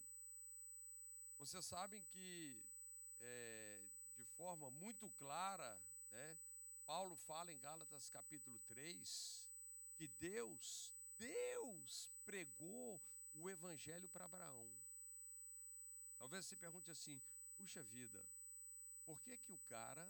vocês 1.38 1.64
sabem 1.64 2.02
que, 2.02 2.62
é, 3.20 3.80
de 4.16 4.24
forma 4.24 4.70
muito 4.70 5.08
clara, 5.10 5.78
né? 6.10 6.36
Paulo 6.86 7.16
fala 7.16 7.52
em 7.52 7.58
Gálatas 7.58 8.10
capítulo 8.10 8.58
3 8.68 9.42
que 9.96 10.06
Deus, 10.06 10.90
Deus 11.18 12.10
pregou 12.24 13.00
o 13.34 13.48
evangelho 13.48 14.08
para 14.08 14.24
Abraão. 14.24 14.70
Talvez 16.18 16.46
você 16.46 16.56
pergunte 16.56 16.90
assim: 16.90 17.20
puxa 17.56 17.82
vida, 17.82 18.22
por 19.04 19.20
que 19.20 19.36
que 19.36 19.52
o 19.52 19.58
cara 19.68 20.08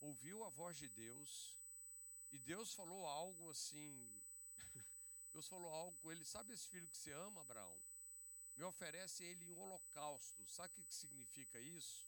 ouviu 0.00 0.44
a 0.44 0.48
voz 0.50 0.76
de 0.76 0.88
Deus 0.88 1.54
e 2.32 2.38
Deus 2.38 2.74
falou 2.74 3.06
algo 3.06 3.50
assim? 3.50 4.10
Deus 5.32 5.46
falou 5.48 5.72
algo 5.72 5.96
com 5.98 6.10
ele: 6.10 6.24
sabe 6.24 6.52
esse 6.52 6.68
filho 6.68 6.88
que 6.88 6.96
você 6.96 7.12
ama, 7.12 7.40
Abraão? 7.40 7.76
Me 8.58 8.64
oferece 8.64 9.22
ele 9.22 9.44
em 9.44 9.52
holocausto. 9.52 10.44
Sabe 10.48 10.68
o 10.68 10.82
que 10.82 10.92
significa 10.92 11.60
isso? 11.60 12.04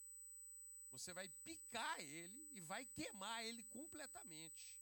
Você 0.90 1.12
vai 1.12 1.28
picar 1.45 2.00
ele 2.00 2.49
e 2.50 2.61
vai 2.61 2.85
queimar 2.85 3.45
ele 3.45 3.62
completamente. 3.64 4.76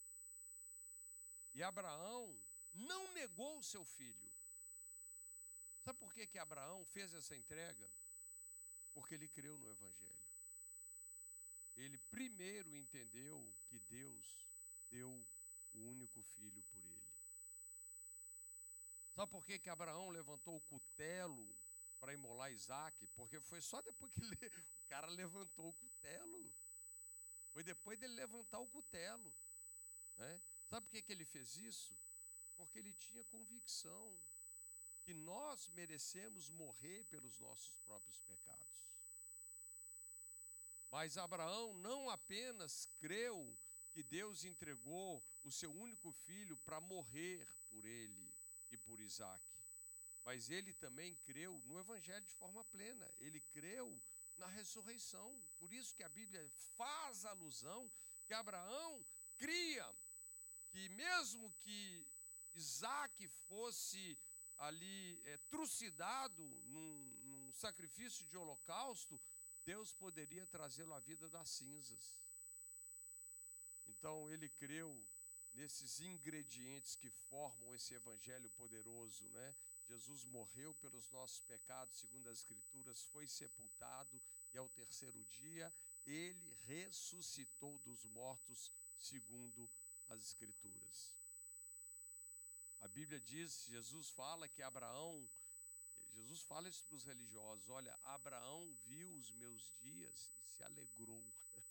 E 1.55 1.63
Abraão 1.63 2.35
não 2.73 3.13
negou 3.13 3.59
o 3.59 3.63
seu 3.63 3.85
filho. 3.85 4.31
Sabe 5.85 5.99
por 5.99 6.13
que, 6.15 6.27
que 6.27 6.39
Abraão 6.39 6.87
fez 6.87 7.13
essa 7.13 7.37
entrega? 7.37 7.87
Porque 8.95 9.15
ele 9.15 9.29
creu 9.29 9.59
no 9.59 9.71
Evangelho. 9.71 10.29
Ele 11.77 11.99
primeiro 12.11 12.75
entendeu 12.75 13.47
que 13.69 13.79
Deus 13.81 14.47
deu 14.91 15.11
o 15.75 15.81
único 15.91 16.23
filho 16.23 16.63
por 16.63 16.83
ele. 16.87 16.98
Sabe 19.19 19.33
por 19.33 19.45
que, 19.45 19.59
que 19.59 19.69
Abraão 19.69 20.11
levantou 20.11 20.55
o 20.55 20.61
cutelo 20.61 21.53
para 21.99 22.15
imolar 22.15 22.53
Isaac? 22.53 23.05
Porque 23.17 23.41
foi 23.41 23.61
só 23.61 23.83
depois 23.83 24.13
que 24.13 24.21
o 24.85 24.87
cara 24.89 25.09
levantou 25.09 25.71
o 25.71 25.73
cutelo. 25.73 26.53
Foi 27.53 27.65
depois 27.65 27.99
dele 27.99 28.15
levantar 28.15 28.61
o 28.61 28.69
cutelo. 28.69 29.35
Né? 30.19 30.41
Sabe 30.71 30.87
por 30.87 30.93
que, 30.93 31.03
que 31.03 31.11
ele 31.11 31.25
fez 31.25 31.57
isso? 31.57 31.93
Porque 32.57 32.79
ele 32.79 32.93
tinha 32.93 33.25
convicção 33.25 34.17
que 35.03 35.13
nós 35.13 35.67
merecemos 35.71 36.49
morrer 36.51 37.03
pelos 37.07 37.37
nossos 37.41 37.75
próprios 37.89 38.21
pecados. 38.21 38.87
Mas 40.93 41.19
Abraão 41.19 41.75
não 41.75 42.09
apenas 42.09 42.87
creu 43.01 43.53
que 43.91 44.05
Deus 44.05 44.45
entregou 44.45 45.21
o 45.43 45.51
seu 45.51 45.73
único 45.75 46.13
filho 46.13 46.57
para 46.59 46.81
morrer 46.81 47.45
por 47.69 47.85
ele 47.85 48.28
e 48.71 48.77
por 48.77 49.01
Isaac, 49.01 49.43
mas 50.25 50.51
ele 50.51 50.73
também 50.75 51.15
creu 51.25 51.63
no 51.65 51.79
Evangelho 51.79 52.25
de 52.25 52.35
forma 52.35 52.65
plena. 52.65 53.09
Ele 53.19 53.41
creu 53.53 53.99
na 54.37 54.47
ressurreição. 54.47 55.41
Por 55.59 55.73
isso 55.73 55.95
que 55.95 56.05
a 56.05 56.09
Bíblia 56.09 56.47
faz 56.77 57.25
alusão 57.25 57.91
que 58.27 58.35
Abraão 58.35 59.03
cria 59.39 59.89
que 60.71 60.89
mesmo 60.91 61.51
que 61.61 62.07
Isaac 62.55 63.27
fosse 63.49 64.19
ali 64.59 65.21
é, 65.25 65.39
trucidado 65.51 66.43
num, 66.67 67.17
num 67.25 67.53
sacrifício 67.53 68.25
de 68.27 68.37
holocausto, 68.37 69.21
Deus 69.65 69.93
poderia 69.93 70.47
trazê-lo 70.47 70.95
à 70.95 71.01
vida 71.01 71.29
das 71.29 71.49
cinzas. 71.49 72.15
Então 73.89 74.31
ele 74.31 74.49
creu 74.49 75.05
nesses 75.59 76.01
ingredientes 76.01 76.95
que 76.95 77.11
formam 77.11 77.75
esse 77.75 77.93
evangelho 77.93 78.49
poderoso, 78.51 79.29
né? 79.31 79.55
Jesus 79.89 80.25
morreu 80.25 80.73
pelos 80.75 81.09
nossos 81.09 81.41
pecados, 81.41 81.99
segundo 81.99 82.29
as 82.29 82.39
Escrituras, 82.39 83.03
foi 83.07 83.27
sepultado 83.27 84.21
e 84.53 84.59
ao 84.59 84.69
terceiro 84.69 85.25
dia 85.25 85.73
ele 86.07 86.57
ressuscitou 86.67 87.79
dos 87.81 88.05
mortos, 88.05 88.71
segundo 88.99 89.69
as 90.09 90.23
Escrituras. 90.23 91.13
A 92.81 92.87
Bíblia 92.89 93.21
diz, 93.21 93.67
Jesus 93.67 94.11
fala 94.11 94.47
que 94.47 94.63
Abraão, 94.63 95.29
Jesus 96.15 96.41
fala 96.43 96.69
isso 96.69 96.85
para 96.85 96.97
os 96.97 97.05
religiosos: 97.05 97.69
olha, 97.69 97.99
Abraão 98.05 98.73
viu 98.87 99.13
os 99.15 99.33
meus 99.33 99.73
dias 99.81 100.31
e 100.45 100.47
se 100.47 100.63
alegrou. 100.63 101.25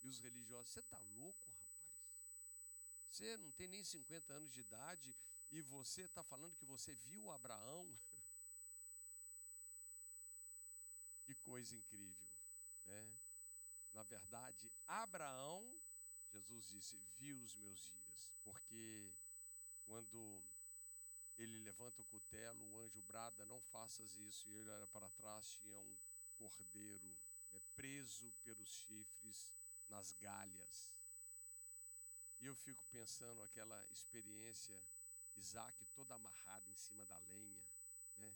E 0.00 0.06
os 0.06 0.20
religiosos, 0.20 0.72
você 0.72 0.78
está 0.78 0.96
louco? 1.16 1.57
Você 3.10 3.36
não 3.36 3.50
tem 3.52 3.68
nem 3.68 3.82
50 3.82 4.32
anos 4.32 4.52
de 4.52 4.60
idade 4.60 5.14
e 5.50 5.60
você 5.62 6.02
está 6.02 6.22
falando 6.22 6.56
que 6.56 6.66
você 6.66 6.94
viu 6.94 7.30
Abraão? 7.30 7.86
Que 11.24 11.34
coisa 11.34 11.76
incrível, 11.76 12.26
né? 12.86 13.12
Na 13.92 14.02
verdade, 14.02 14.72
Abraão, 14.86 15.62
Jesus 16.32 16.66
disse, 16.68 16.96
viu 17.18 17.38
os 17.42 17.54
meus 17.56 17.78
dias, 17.78 18.30
porque 18.42 19.12
quando 19.84 20.42
ele 21.38 21.58
levanta 21.60 22.00
o 22.00 22.04
cutelo, 22.04 22.64
o 22.72 22.78
anjo 22.78 23.02
brada, 23.02 23.44
não 23.46 23.60
faças 23.60 24.16
isso, 24.16 24.48
e 24.48 24.56
ele 24.56 24.70
olha 24.70 24.86
para 24.86 25.08
trás, 25.10 25.54
tinha 25.60 25.78
um 25.78 25.96
cordeiro 26.36 27.14
né, 27.52 27.60
preso 27.76 28.32
pelos 28.44 28.68
chifres 28.70 29.48
nas 29.88 30.12
galhas. 30.12 30.97
E 32.40 32.46
eu 32.46 32.54
fico 32.54 32.84
pensando 32.92 33.42
aquela 33.42 33.84
experiência 33.90 34.80
Isaac 35.36 35.84
todo 35.94 36.12
amarrado 36.12 36.70
em 36.70 36.76
cima 36.76 37.04
da 37.06 37.18
lenha, 37.28 37.62
né? 38.18 38.32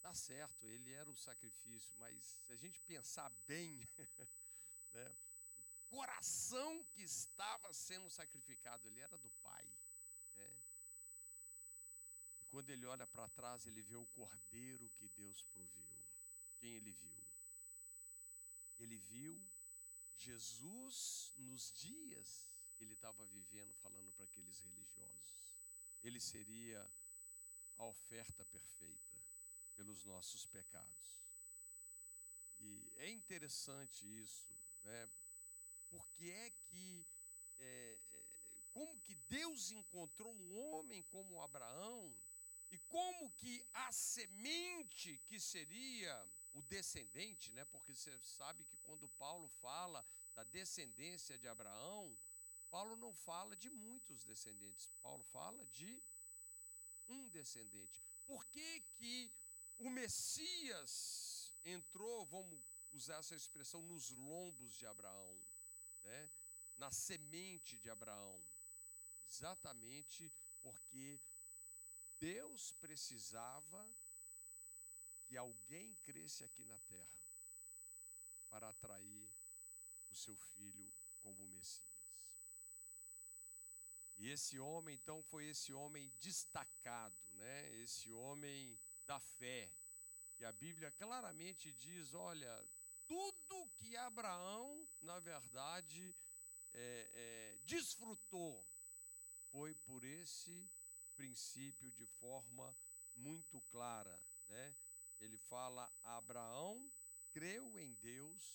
Tá 0.00 0.14
certo, 0.14 0.68
ele 0.68 0.92
era 0.92 1.10
o 1.10 1.16
sacrifício, 1.16 1.92
mas 1.98 2.22
se 2.46 2.52
a 2.52 2.56
gente 2.56 2.80
pensar 2.82 3.30
bem, 3.46 3.86
né, 4.94 5.14
o 5.74 5.96
coração 5.96 6.84
que 6.94 7.02
estava 7.02 7.72
sendo 7.72 8.08
sacrificado, 8.10 8.86
ele 8.86 9.00
era 9.00 9.18
do 9.18 9.30
pai, 9.42 9.66
né? 10.36 10.50
E 12.40 12.44
quando 12.46 12.70
ele 12.70 12.86
olha 12.86 13.06
para 13.06 13.28
trás, 13.30 13.66
ele 13.66 13.82
vê 13.82 13.96
o 13.96 14.06
cordeiro 14.06 14.88
que 14.98 15.08
Deus 15.08 15.42
proveu. 15.42 15.98
Quem 16.58 16.74
ele 16.74 16.92
viu? 16.92 17.26
Ele 18.78 18.96
viu 18.98 19.42
Jesus 20.18 21.32
nos 21.36 21.72
dias 21.72 22.46
ele 22.84 22.94
estava 22.94 23.24
vivendo, 23.26 23.72
falando 23.82 24.12
para 24.12 24.24
aqueles 24.24 24.58
religiosos 24.60 25.26
ele 26.06 26.20
seria 26.20 26.88
a 27.78 27.84
oferta 27.84 28.44
perfeita 28.44 29.16
pelos 29.74 30.04
nossos 30.04 30.46
pecados. 30.46 31.18
E 32.60 32.92
é 32.96 33.10
interessante 33.10 34.06
isso, 34.22 34.48
né? 34.84 35.08
Porque 35.90 36.30
é 36.30 36.50
que, 36.50 37.06
é, 37.58 37.98
é, 38.12 38.24
como 38.72 38.98
que 39.00 39.14
Deus 39.28 39.70
encontrou 39.70 40.32
um 40.32 40.58
homem 40.58 41.02
como 41.04 41.42
Abraão 41.42 42.14
e 42.70 42.78
como 42.78 43.30
que 43.32 43.64
a 43.72 43.92
semente 43.92 45.18
que 45.26 45.38
seria 45.38 46.26
o 46.54 46.62
descendente, 46.62 47.52
né? 47.52 47.64
Porque 47.66 47.94
você 47.94 48.16
sabe 48.20 48.64
que 48.64 48.76
quando 48.78 49.08
Paulo 49.10 49.48
fala 49.60 50.04
da 50.34 50.44
descendência 50.44 51.36
de 51.36 51.46
Abraão, 51.46 52.16
Paulo 52.70 52.96
não 52.96 53.12
fala 53.12 53.56
de 53.56 53.70
muitos 53.70 54.24
descendentes, 54.24 54.88
Paulo 55.02 55.22
fala 55.24 55.64
de 55.66 56.02
um 57.08 57.28
descendente. 57.28 58.02
Por 58.26 58.44
que, 58.46 58.80
que 58.98 59.30
o 59.78 59.90
Messias 59.90 61.52
entrou, 61.64 62.24
vamos 62.26 62.60
usar 62.92 63.18
essa 63.18 63.36
expressão, 63.36 63.82
nos 63.82 64.10
lombos 64.10 64.74
de 64.74 64.86
Abraão, 64.86 65.40
né? 66.04 66.30
na 66.78 66.90
semente 66.90 67.78
de 67.78 67.90
Abraão? 67.90 68.42
Exatamente 69.30 70.32
porque 70.62 71.20
Deus 72.18 72.72
precisava 72.80 73.88
que 75.26 75.36
alguém 75.36 75.94
cresce 76.04 76.44
aqui 76.44 76.64
na 76.64 76.78
terra 76.88 77.26
para 78.50 78.68
atrair 78.68 79.28
o 80.10 80.14
seu 80.14 80.36
filho 80.36 80.90
como 81.22 81.46
Messias. 81.48 81.95
E 84.18 84.30
esse 84.30 84.58
homem, 84.58 84.94
então, 84.94 85.22
foi 85.24 85.46
esse 85.46 85.72
homem 85.72 86.10
destacado, 86.20 87.14
né? 87.34 87.74
esse 87.76 88.10
homem 88.12 88.78
da 89.06 89.20
fé. 89.20 89.70
E 90.38 90.44
a 90.44 90.52
Bíblia 90.52 90.90
claramente 90.92 91.72
diz: 91.72 92.14
olha, 92.14 92.64
tudo 93.06 93.68
que 93.76 93.96
Abraão, 93.96 94.86
na 95.02 95.18
verdade, 95.18 96.14
é, 96.72 97.10
é, 97.14 97.58
desfrutou 97.64 98.64
foi 99.50 99.74
por 99.74 100.04
esse 100.04 100.68
princípio 101.14 101.90
de 101.92 102.06
forma 102.06 102.76
muito 103.16 103.60
clara. 103.70 104.18
Né? 104.48 104.74
Ele 105.20 105.36
fala: 105.36 105.90
Abraão 106.04 106.90
creu 107.32 107.78
em 107.78 107.94
Deus 107.94 108.54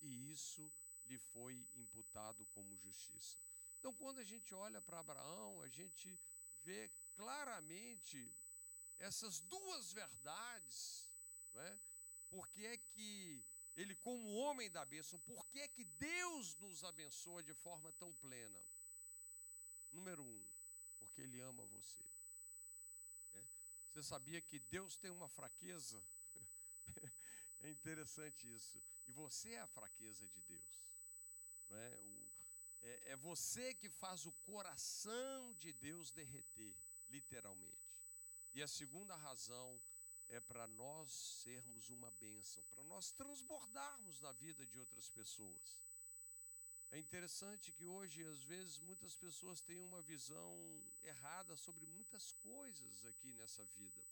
e 0.00 0.30
isso 0.30 0.70
lhe 1.06 1.18
foi 1.18 1.66
imputado 1.74 2.46
como 2.46 2.76
justiça. 2.76 3.38
Então, 3.82 3.92
quando 3.94 4.20
a 4.20 4.24
gente 4.24 4.54
olha 4.54 4.80
para 4.80 5.00
Abraão, 5.00 5.60
a 5.60 5.66
gente 5.66 6.16
vê 6.62 6.88
claramente 7.16 8.32
essas 9.00 9.40
duas 9.40 9.92
verdades, 9.92 11.10
é? 11.56 11.78
Porque 12.30 12.64
é 12.64 12.76
que 12.76 13.42
ele, 13.74 13.96
como 13.96 14.34
homem 14.34 14.70
da 14.70 14.84
bênção, 14.84 15.18
por 15.18 15.44
que 15.48 15.58
é 15.58 15.66
que 15.66 15.82
Deus 15.82 16.56
nos 16.58 16.84
abençoa 16.84 17.42
de 17.42 17.52
forma 17.54 17.90
tão 17.94 18.14
plena? 18.14 18.62
Número 19.90 20.22
um, 20.22 20.44
porque 21.00 21.20
Ele 21.20 21.40
ama 21.40 21.66
você. 21.66 22.04
É? 23.34 23.42
Você 23.88 24.02
sabia 24.04 24.40
que 24.40 24.60
Deus 24.60 24.96
tem 24.96 25.10
uma 25.10 25.28
fraqueza? 25.28 26.00
é 27.62 27.68
interessante 27.68 28.46
isso. 28.46 28.80
E 29.08 29.10
você 29.10 29.54
é 29.54 29.60
a 29.60 29.66
fraqueza 29.66 30.28
de 30.28 30.40
Deus. 30.42 30.86
É? 31.72 31.98
O, 32.00 32.21
é, 32.82 33.12
é 33.12 33.16
você 33.16 33.74
que 33.74 33.88
faz 33.88 34.26
o 34.26 34.32
coração 34.46 35.54
de 35.54 35.72
Deus 35.72 36.10
derreter, 36.10 36.74
literalmente. 37.10 37.92
E 38.54 38.62
a 38.62 38.68
segunda 38.68 39.16
razão 39.16 39.78
é 40.28 40.40
para 40.40 40.66
nós 40.66 41.10
sermos 41.42 41.90
uma 41.90 42.10
bênção, 42.12 42.62
para 42.74 42.82
nós 42.84 43.10
transbordarmos 43.12 44.20
na 44.20 44.32
vida 44.32 44.66
de 44.66 44.78
outras 44.78 45.08
pessoas. 45.08 45.76
É 46.90 46.98
interessante 46.98 47.72
que 47.72 47.86
hoje, 47.86 48.22
às 48.24 48.42
vezes, 48.44 48.78
muitas 48.80 49.16
pessoas 49.16 49.62
têm 49.62 49.80
uma 49.80 50.02
visão 50.02 50.54
errada 51.02 51.56
sobre 51.56 51.86
muitas 51.86 52.32
coisas 52.32 53.04
aqui 53.06 53.32
nessa 53.32 53.64
vida. 53.78 54.02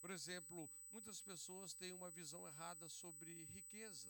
Por 0.00 0.10
exemplo, 0.10 0.68
muitas 0.90 1.20
pessoas 1.20 1.72
têm 1.72 1.92
uma 1.92 2.10
visão 2.10 2.46
errada 2.46 2.88
sobre 2.88 3.44
riqueza, 3.44 4.08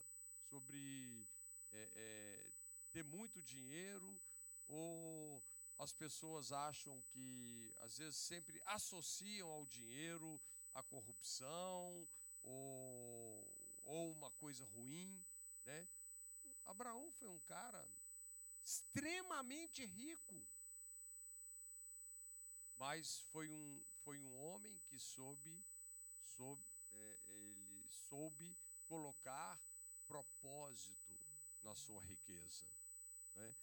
sobre 0.50 1.24
é, 1.72 1.88
é, 1.94 2.51
ter 2.92 3.04
muito 3.04 3.42
dinheiro, 3.42 4.20
ou 4.68 5.42
as 5.78 5.92
pessoas 5.92 6.52
acham 6.52 7.00
que, 7.10 7.74
às 7.80 7.98
vezes, 7.98 8.16
sempre 8.16 8.60
associam 8.66 9.50
ao 9.50 9.66
dinheiro 9.66 10.40
a 10.74 10.82
corrupção 10.82 12.06
ou, 12.42 13.52
ou 13.84 14.12
uma 14.12 14.30
coisa 14.32 14.64
ruim. 14.66 15.24
Né? 15.64 15.88
Abraão 16.64 17.10
foi 17.12 17.28
um 17.28 17.40
cara 17.40 17.84
extremamente 18.64 19.84
rico, 19.84 20.40
mas 22.78 23.20
foi 23.32 23.50
um, 23.50 23.82
foi 24.04 24.18
um 24.20 24.34
homem 24.36 24.78
que 24.88 24.98
soube, 24.98 25.64
soube 26.36 26.64
é, 26.94 27.18
ele 27.28 27.88
soube 28.08 28.56
colocar 28.86 29.58
propósito 30.06 31.18
na 31.62 31.74
sua 31.74 32.02
riqueza. 32.04 32.66
Né? 33.34 33.54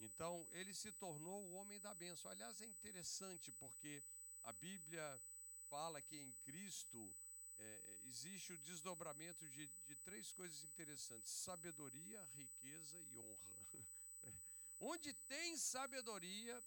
Então, 0.00 0.46
ele 0.52 0.74
se 0.74 0.92
tornou 0.92 1.44
o 1.44 1.52
homem 1.52 1.80
da 1.80 1.94
bênção. 1.94 2.30
Aliás, 2.30 2.60
é 2.60 2.66
interessante 2.66 3.52
porque 3.52 4.02
a 4.42 4.52
Bíblia 4.52 5.20
fala 5.68 6.02
que 6.02 6.16
em 6.16 6.32
Cristo 6.44 7.14
é, 7.58 7.98
existe 8.04 8.52
o 8.52 8.58
desdobramento 8.58 9.48
de, 9.48 9.66
de 9.86 9.96
três 9.96 10.32
coisas 10.32 10.62
interessantes: 10.64 11.32
sabedoria, 11.32 12.22
riqueza 12.34 13.00
e 13.12 13.18
honra. 13.18 13.56
Onde 14.80 15.12
tem 15.28 15.56
sabedoria, 15.56 16.62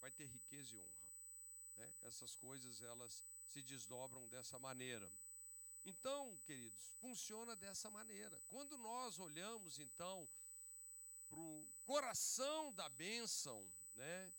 vai 0.00 0.10
ter 0.10 0.26
riqueza 0.26 0.74
e 0.74 0.78
honra. 0.78 1.04
Né? 1.76 1.92
Essas 2.02 2.36
coisas 2.36 2.82
elas 2.82 3.24
se 3.48 3.62
desdobram 3.62 4.26
dessa 4.28 4.58
maneira. 4.58 5.12
Então, 5.84 6.36
queridos, 6.46 6.88
funciona 7.00 7.54
dessa 7.54 7.90
maneira. 7.90 8.40
Quando 8.48 8.78
nós 8.78 9.18
olhamos 9.18 9.78
então 9.78 10.26
para 11.28 11.38
coração 11.84 12.72
da 12.72 12.88
bênção, 12.88 13.66
né? 13.94 14.32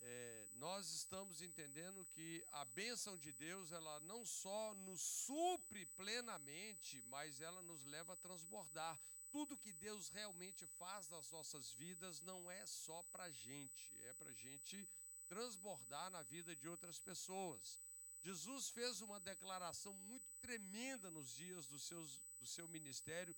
É, 0.00 0.46
nós 0.54 0.92
estamos 0.92 1.40
entendendo 1.40 2.04
que 2.06 2.44
a 2.52 2.64
bênção 2.64 3.16
de 3.16 3.32
Deus, 3.32 3.72
ela 3.72 3.98
não 4.00 4.24
só 4.24 4.74
nos 4.74 5.00
supre 5.00 5.86
plenamente, 5.86 7.02
mas 7.06 7.40
ela 7.40 7.62
nos 7.62 7.84
leva 7.86 8.12
a 8.12 8.16
transbordar. 8.16 9.00
Tudo 9.30 9.56
que 9.56 9.72
Deus 9.72 10.08
realmente 10.10 10.66
faz 10.66 11.08
nas 11.08 11.30
nossas 11.30 11.72
vidas 11.72 12.20
não 12.20 12.50
é 12.50 12.64
só 12.66 13.02
para 13.04 13.24
a 13.24 13.30
gente, 13.30 13.98
é 14.02 14.12
para 14.14 14.30
a 14.30 14.34
gente 14.34 14.88
transbordar 15.26 16.10
na 16.10 16.22
vida 16.22 16.54
de 16.54 16.68
outras 16.68 16.98
pessoas. 16.98 17.78
Jesus 18.22 18.68
fez 18.68 19.00
uma 19.00 19.20
declaração 19.20 19.94
muito 19.94 20.32
tremenda 20.40 21.10
nos 21.10 21.34
dias 21.34 21.66
do, 21.66 21.78
seus, 21.78 22.18
do 22.38 22.46
seu 22.46 22.68
ministério 22.68 23.34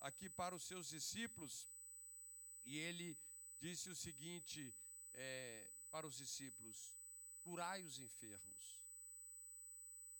aqui 0.00 0.28
para 0.28 0.54
os 0.54 0.64
seus 0.64 0.88
discípulos, 0.88 1.68
e 2.64 2.78
ele 2.78 3.16
disse 3.60 3.90
o 3.90 3.96
seguinte 3.96 4.74
é, 5.14 5.66
para 5.90 6.06
os 6.06 6.16
discípulos: 6.16 6.94
curai 7.42 7.82
os 7.82 7.98
enfermos, 7.98 8.80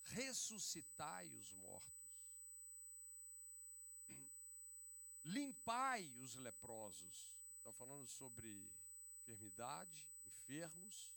ressuscitai 0.04 1.28
os 1.34 1.52
mortos, 1.54 1.90
limpai 5.24 6.10
os 6.18 6.36
leprosos. 6.36 7.30
Está 7.58 7.72
falando 7.72 8.06
sobre 8.06 8.70
enfermidade, 9.20 10.06
enfermos, 10.26 11.10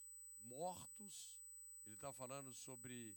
mortos. 0.44 1.34
Ele 1.86 1.96
está 1.96 2.12
falando 2.12 2.54
sobre 2.54 3.16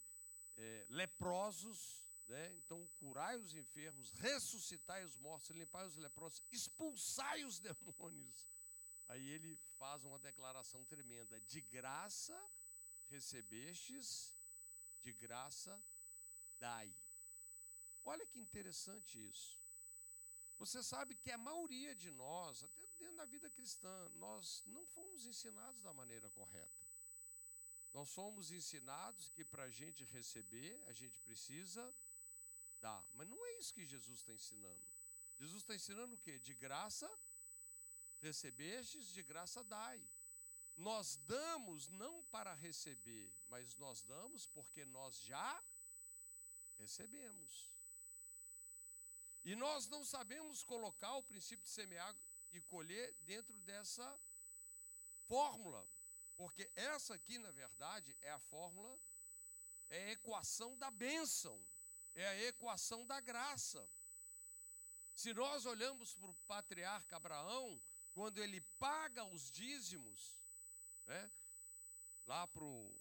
é, 0.57 0.87
leprosos, 0.88 2.06
né? 2.29 2.53
Então, 2.57 2.87
curai 2.99 3.37
os 3.37 3.55
enfermos, 3.55 4.11
ressuscitai 4.12 5.05
os 5.05 5.17
mortos, 5.17 5.51
limpai 5.51 5.87
os 5.87 5.97
leprosos, 5.97 6.43
expulsai 6.51 7.45
os 7.45 7.59
demônios. 7.69 8.47
Aí 9.09 9.29
ele 9.29 9.57
faz 9.79 10.05
uma 10.05 10.19
declaração 10.19 10.85
tremenda: 10.85 11.41
de 11.43 11.61
graça 11.61 12.37
recebestes, 13.09 14.33
de 15.03 15.12
graça 15.12 15.81
dai. 16.59 16.93
Olha 18.05 18.27
que 18.27 18.39
interessante 18.39 19.19
isso. 19.19 19.57
Você 20.59 20.83
sabe 20.83 21.15
que 21.15 21.31
a 21.31 21.39
maioria 21.39 21.95
de 21.95 22.11
nós, 22.11 22.62
até 22.62 22.87
dentro 22.99 23.17
da 23.17 23.27
vida 23.27 23.51
cristã, 23.51 24.09
nós 24.15 24.62
não 24.67 24.87
fomos 24.87 25.27
ensinados 25.27 25.83
da 25.83 25.93
maneira 25.93 26.31
correta. 26.31 26.87
Nós 27.93 28.09
somos 28.11 28.51
ensinados 28.51 29.29
que 29.31 29.45
para 29.45 29.65
a 29.65 29.71
gente 29.71 30.05
receber, 30.05 30.83
a 30.87 30.93
gente 30.93 31.19
precisa 31.19 31.95
dar. 32.81 33.05
Mas 33.15 33.29
não 33.29 33.47
é 33.47 33.59
isso 33.59 33.75
que 33.75 33.85
Jesus 33.85 34.19
está 34.21 34.33
ensinando. 34.33 34.81
Jesus 35.39 35.62
está 35.62 35.75
ensinando 35.75 36.15
o 36.15 36.19
quê? 36.19 36.39
De 36.39 36.55
graça 36.55 37.11
recebestes, 38.23 39.09
de 39.09 39.23
graça 39.23 39.62
dai. 39.65 40.01
Nós 40.77 41.17
damos 41.27 41.89
não 41.89 42.23
para 42.25 42.55
receber, 42.55 43.31
mas 43.49 43.75
nós 43.77 44.03
damos 44.03 44.47
porque 44.47 44.85
nós 44.85 45.19
já 45.23 45.62
recebemos. 46.79 47.69
E 49.45 49.55
nós 49.55 49.87
não 49.89 50.05
sabemos 50.05 50.62
colocar 50.62 51.15
o 51.15 51.23
princípio 51.23 51.65
de 51.65 51.71
semear 51.71 52.15
e 52.53 52.61
colher 52.62 53.15
dentro 53.23 53.57
dessa 53.61 54.19
fórmula. 55.29 55.87
Porque 56.37 56.69
essa 56.75 57.15
aqui, 57.15 57.39
na 57.39 57.51
verdade, 57.53 58.15
é 58.23 58.31
a 58.33 58.41
fórmula, 58.41 58.99
é 59.89 60.05
a 60.05 60.12
equação 60.12 60.77
da 60.77 60.91
bênção 60.91 61.59
é 62.17 62.27
a 62.27 62.43
equação 62.45 63.07
da 63.07 63.21
graça. 63.21 63.87
Se 65.15 65.33
nós 65.33 65.65
olhamos 65.65 66.15
para 66.15 66.31
o 66.31 66.35
patriarca 66.49 67.17
Abraão, 67.17 67.81
quando 68.15 68.43
ele 68.43 68.61
paga 68.79 69.25
os 69.27 69.51
dízimos, 69.51 70.35
né, 71.07 71.31
lá 72.27 72.47
para 72.47 72.65
o 72.65 72.93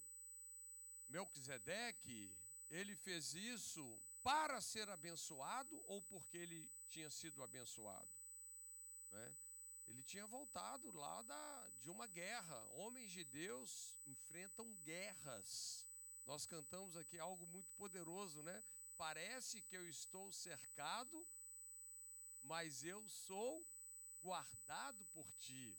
Melquisedeque, 1.10 2.32
ele 2.70 2.96
fez 2.96 3.34
isso 3.34 3.98
para 4.22 4.60
ser 4.60 4.90
abençoado 4.90 5.82
ou 5.88 6.02
porque 6.02 6.38
ele 6.38 6.70
tinha 6.90 7.10
sido 7.10 7.42
abençoado? 7.44 8.10
Né? 9.12 9.36
Ele 9.88 10.04
tinha 10.04 10.26
voltado 10.26 10.92
lá 10.92 11.22
da, 11.22 11.70
de 11.82 11.90
uma 11.90 12.08
guerra. 12.08 12.66
Homens 12.72 13.12
de 13.12 13.24
Deus 13.24 13.94
enfrentam 14.08 14.74
guerras. 14.84 15.86
Nós 16.26 16.46
cantamos 16.46 16.98
aqui 16.98 17.20
algo 17.20 17.46
muito 17.48 17.72
poderoso, 17.74 18.42
né? 18.42 18.64
Parece 18.98 19.62
que 19.62 19.76
eu 19.76 19.88
estou 19.88 20.32
cercado, 20.32 21.28
mas 22.44 22.84
eu 22.84 23.08
sou 23.10 23.66
guardado 24.22 25.04
por 25.14 25.32
ti. 25.34 25.78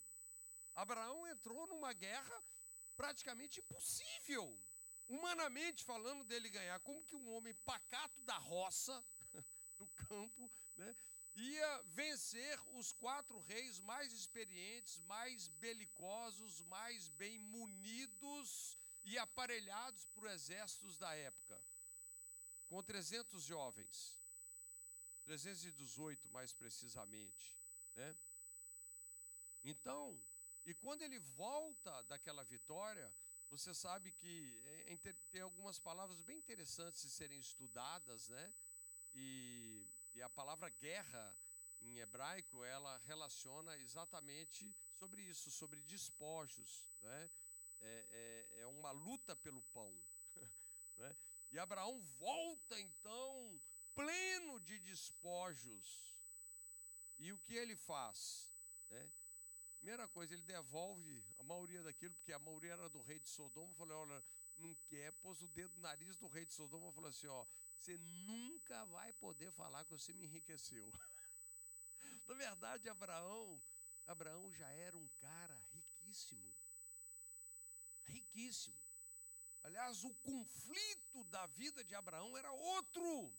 Abraão 0.74 1.26
entrou 1.26 1.66
numa 1.66 1.92
guerra 1.92 2.42
praticamente 2.96 3.60
impossível, 3.60 4.58
humanamente 5.08 5.84
falando 5.84 6.24
dele 6.24 6.50
ganhar. 6.50 6.78
Como 6.80 7.04
que 7.04 7.16
um 7.16 7.32
homem 7.32 7.54
pacato 7.64 8.20
da 8.22 8.36
roça, 8.36 9.04
do 9.78 9.86
campo, 10.08 10.50
né, 10.76 10.96
ia 11.34 11.82
vencer 11.86 12.58
os 12.74 12.92
quatro 12.92 13.38
reis 13.40 13.78
mais 13.80 14.12
experientes, 14.12 14.98
mais 15.00 15.48
belicosos, 15.48 16.62
mais 16.62 17.08
bem 17.08 17.38
munidos 17.38 18.78
e 19.04 19.18
aparelhados 19.18 20.06
por 20.06 20.26
exércitos 20.28 20.96
da 20.98 21.14
época? 21.14 21.60
Com 22.76 22.82
300 22.82 23.42
jovens, 23.42 24.18
318 25.24 26.28
mais 26.28 26.52
precisamente, 26.52 27.54
né? 27.94 28.14
Então, 29.64 30.20
e 30.66 30.74
quando 30.74 31.00
ele 31.00 31.18
volta 31.18 32.02
daquela 32.02 32.44
vitória, 32.44 33.10
você 33.48 33.72
sabe 33.72 34.12
que 34.12 34.60
é, 34.66 34.92
é 34.92 35.12
tem 35.30 35.40
algumas 35.40 35.78
palavras 35.78 36.20
bem 36.20 36.36
interessantes 36.36 37.00
de 37.00 37.08
serem 37.08 37.40
estudadas, 37.40 38.28
né? 38.28 38.52
E, 39.14 39.88
e 40.14 40.20
a 40.20 40.28
palavra 40.28 40.68
guerra 40.68 41.34
em 41.80 41.96
hebraico 41.96 42.62
ela 42.62 43.00
relaciona 43.06 43.74
exatamente 43.78 44.70
sobre 44.98 45.22
isso, 45.22 45.50
sobre 45.50 45.80
despojos, 45.80 46.86
né? 47.00 47.30
É, 47.80 48.06
é, 48.10 48.60
é 48.60 48.66
uma 48.66 48.90
luta 48.90 49.34
pelo 49.34 49.62
pão, 49.72 49.98
né? 50.98 51.16
E 51.56 51.58
Abraão 51.58 51.98
volta 52.18 52.78
então 52.78 53.58
pleno 53.94 54.60
de 54.60 54.78
despojos. 54.80 56.14
E 57.18 57.32
o 57.32 57.38
que 57.38 57.54
ele 57.54 57.74
faz? 57.74 58.50
Né? 58.90 59.10
Primeira 59.78 60.06
coisa, 60.08 60.34
ele 60.34 60.42
devolve 60.42 61.24
a 61.38 61.42
maioria 61.42 61.82
daquilo, 61.82 62.14
porque 62.16 62.34
a 62.34 62.38
maioria 62.38 62.74
era 62.74 62.90
do 62.90 63.00
rei 63.00 63.18
de 63.18 63.30
Sodoma. 63.30 63.72
Falei, 63.72 63.96
olha, 63.96 64.22
não 64.58 64.74
quer, 64.90 65.12
pôs 65.22 65.40
o 65.40 65.48
dedo 65.48 65.74
no 65.76 65.80
nariz 65.80 66.14
do 66.18 66.28
rei 66.28 66.44
de 66.44 66.52
Sodoma 66.52 66.90
e 66.90 66.92
falou 66.92 67.08
assim: 67.08 67.26
ó, 67.26 67.46
você 67.78 67.96
nunca 67.96 68.84
vai 68.84 69.10
poder 69.14 69.50
falar 69.52 69.82
que 69.86 69.92
você 69.92 70.12
me 70.12 70.24
enriqueceu. 70.24 70.92
Na 72.28 72.34
verdade, 72.34 72.86
Abraão, 72.90 73.58
Abraão 74.06 74.52
já 74.52 74.68
era 74.72 74.94
um 74.94 75.08
cara 75.22 75.58
riquíssimo. 75.72 76.52
Riquíssimo. 78.08 78.85
Aliás, 79.66 80.04
o 80.04 80.14
conflito 80.22 81.24
da 81.24 81.44
vida 81.46 81.82
de 81.82 81.92
Abraão 81.92 82.36
era 82.36 82.52
outro, 82.52 83.34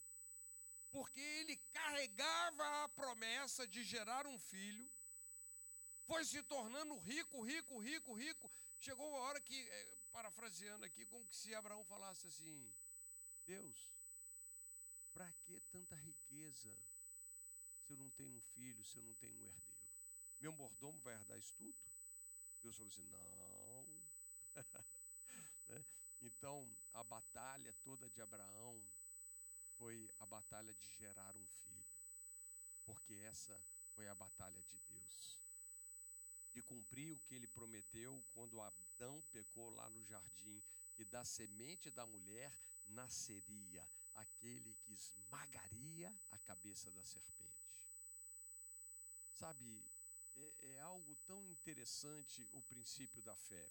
porque 0.92 1.22
ele 1.22 1.56
carregava 1.72 2.84
a 2.84 2.90
promessa 2.90 3.66
de 3.66 3.82
gerar 3.82 4.28
um 4.28 4.38
filho, 4.38 4.92
foi 6.06 6.26
se 6.26 6.44
tornando 6.44 6.98
rico, 7.00 7.42
rico, 7.44 7.80
rico, 7.80 8.14
rico. 8.14 8.52
Chegou 8.78 9.08
uma 9.08 9.20
hora 9.20 9.40
que, 9.40 9.58
é, 9.58 9.98
parafraseando 10.12 10.84
aqui, 10.84 11.06
como 11.06 11.26
se 11.32 11.56
Abraão 11.56 11.86
falasse 11.86 12.28
assim: 12.28 12.74
Deus, 13.46 13.78
para 15.14 15.32
que 15.46 15.62
tanta 15.72 15.96
riqueza 15.96 16.78
se 17.86 17.94
eu 17.94 17.98
não 17.98 18.10
tenho 18.10 18.36
um 18.36 18.42
filho, 18.42 18.84
se 18.84 18.98
eu 18.98 19.04
não 19.04 19.14
tenho 19.14 19.34
um 19.34 19.46
herdeiro? 19.46 19.64
Meu 20.42 20.52
mordomo 20.52 21.00
vai 21.00 21.14
herdar 21.14 21.40
isso 21.40 21.54
tudo? 21.54 21.78
Deus 22.62 22.76
falou 22.76 22.92
assim: 22.92 23.06
não. 23.06 23.88
Então, 26.22 26.68
a 26.94 27.04
batalha 27.04 27.74
toda 27.84 28.10
de 28.10 28.22
Abraão 28.22 28.82
foi 29.78 30.10
a 30.20 30.26
batalha 30.26 30.74
de 30.74 30.90
gerar 30.98 31.36
um 31.36 31.46
filho, 31.46 31.96
porque 32.86 33.14
essa 33.16 33.60
foi 33.96 34.08
a 34.08 34.16
batalha 34.16 34.62
de 34.64 34.78
Deus. 34.90 35.38
De 36.54 36.62
cumprir 36.64 37.14
o 37.14 37.20
que 37.20 37.36
ele 37.36 37.48
prometeu 37.48 38.24
quando 38.34 38.60
Adão 38.62 39.22
pecou 39.32 39.70
lá 39.70 39.90
no 39.90 40.04
jardim, 40.04 40.64
que 40.96 41.06
da 41.06 41.24
semente 41.24 41.92
da 41.92 42.06
mulher 42.08 42.52
nasceria 42.88 43.88
aquele 44.16 44.74
que 44.76 44.94
esmagaria 44.94 46.12
a 46.32 46.40
cabeça 46.40 46.92
da 46.92 47.04
serpente. 47.04 47.48
Sabe, 49.34 49.86
é, 50.36 50.72
é 50.74 50.80
algo 50.80 51.16
tão 51.28 51.48
interessante 51.52 52.48
o 52.54 52.62
princípio 52.64 53.22
da 53.22 53.36
fé. 53.36 53.70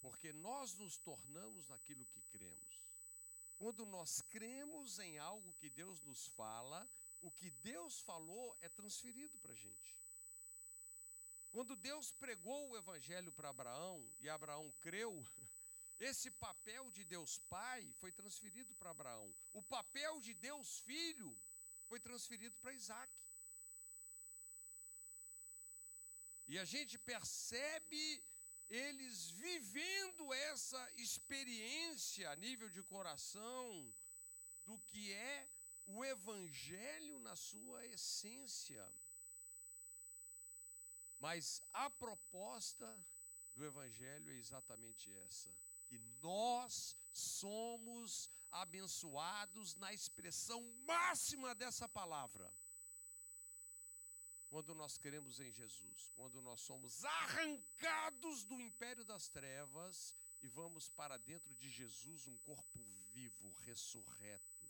Porque 0.00 0.32
nós 0.32 0.74
nos 0.74 0.96
tornamos 0.98 1.68
naquilo 1.68 2.04
que 2.06 2.20
cremos. 2.32 2.80
Quando 3.58 3.84
nós 3.84 4.22
cremos 4.22 4.98
em 4.98 5.18
algo 5.18 5.52
que 5.54 5.68
Deus 5.68 6.00
nos 6.02 6.26
fala, 6.28 6.88
o 7.20 7.30
que 7.30 7.50
Deus 7.50 8.00
falou 8.00 8.56
é 8.62 8.68
transferido 8.68 9.38
para 9.38 9.52
a 9.52 9.56
gente. 9.56 10.00
Quando 11.52 11.76
Deus 11.76 12.12
pregou 12.12 12.70
o 12.70 12.76
evangelho 12.76 13.32
para 13.32 13.50
Abraão 13.50 14.08
e 14.20 14.28
Abraão 14.28 14.72
creu, 14.80 15.12
esse 16.00 16.30
papel 16.30 16.90
de 16.92 17.04
Deus 17.04 17.38
Pai 17.50 17.86
foi 18.00 18.12
transferido 18.12 18.74
para 18.76 18.90
Abraão. 18.90 19.34
O 19.52 19.62
papel 19.62 20.20
de 20.20 20.32
Deus 20.34 20.78
Filho 20.80 21.36
foi 21.88 22.00
transferido 22.00 22.56
para 22.60 22.72
Isaac. 22.72 23.12
E 26.48 26.58
a 26.58 26.64
gente 26.64 26.98
percebe 26.98 28.22
eles 28.70 29.30
vivendo 29.32 30.32
essa 30.32 30.92
experiência 30.96 32.30
a 32.30 32.36
nível 32.36 32.68
de 32.70 32.82
coração 32.84 33.92
do 34.64 34.78
que 34.78 35.12
é 35.12 35.48
o 35.86 36.04
Evangelho 36.04 37.18
na 37.18 37.34
sua 37.34 37.84
essência. 37.86 38.86
Mas 41.18 41.60
a 41.72 41.90
proposta 41.90 42.88
do 43.56 43.64
Evangelho 43.64 44.30
é 44.30 44.36
exatamente 44.36 45.12
essa: 45.26 45.50
que 45.88 45.98
nós 46.22 46.96
somos 47.12 48.30
abençoados 48.52 49.74
na 49.76 49.92
expressão 49.92 50.62
máxima 50.86 51.54
dessa 51.54 51.88
palavra. 51.88 52.50
Quando 54.60 54.74
nós 54.74 54.98
cremos 54.98 55.40
em 55.40 55.50
Jesus, 55.50 56.10
quando 56.14 56.42
nós 56.42 56.60
somos 56.60 57.02
arrancados 57.02 58.44
do 58.44 58.60
império 58.60 59.02
das 59.06 59.26
trevas 59.26 60.14
e 60.42 60.48
vamos 60.48 60.86
para 60.90 61.16
dentro 61.16 61.54
de 61.54 61.70
Jesus, 61.70 62.26
um 62.26 62.36
corpo 62.44 62.78
vivo, 63.10 63.54
ressurreto, 63.64 64.68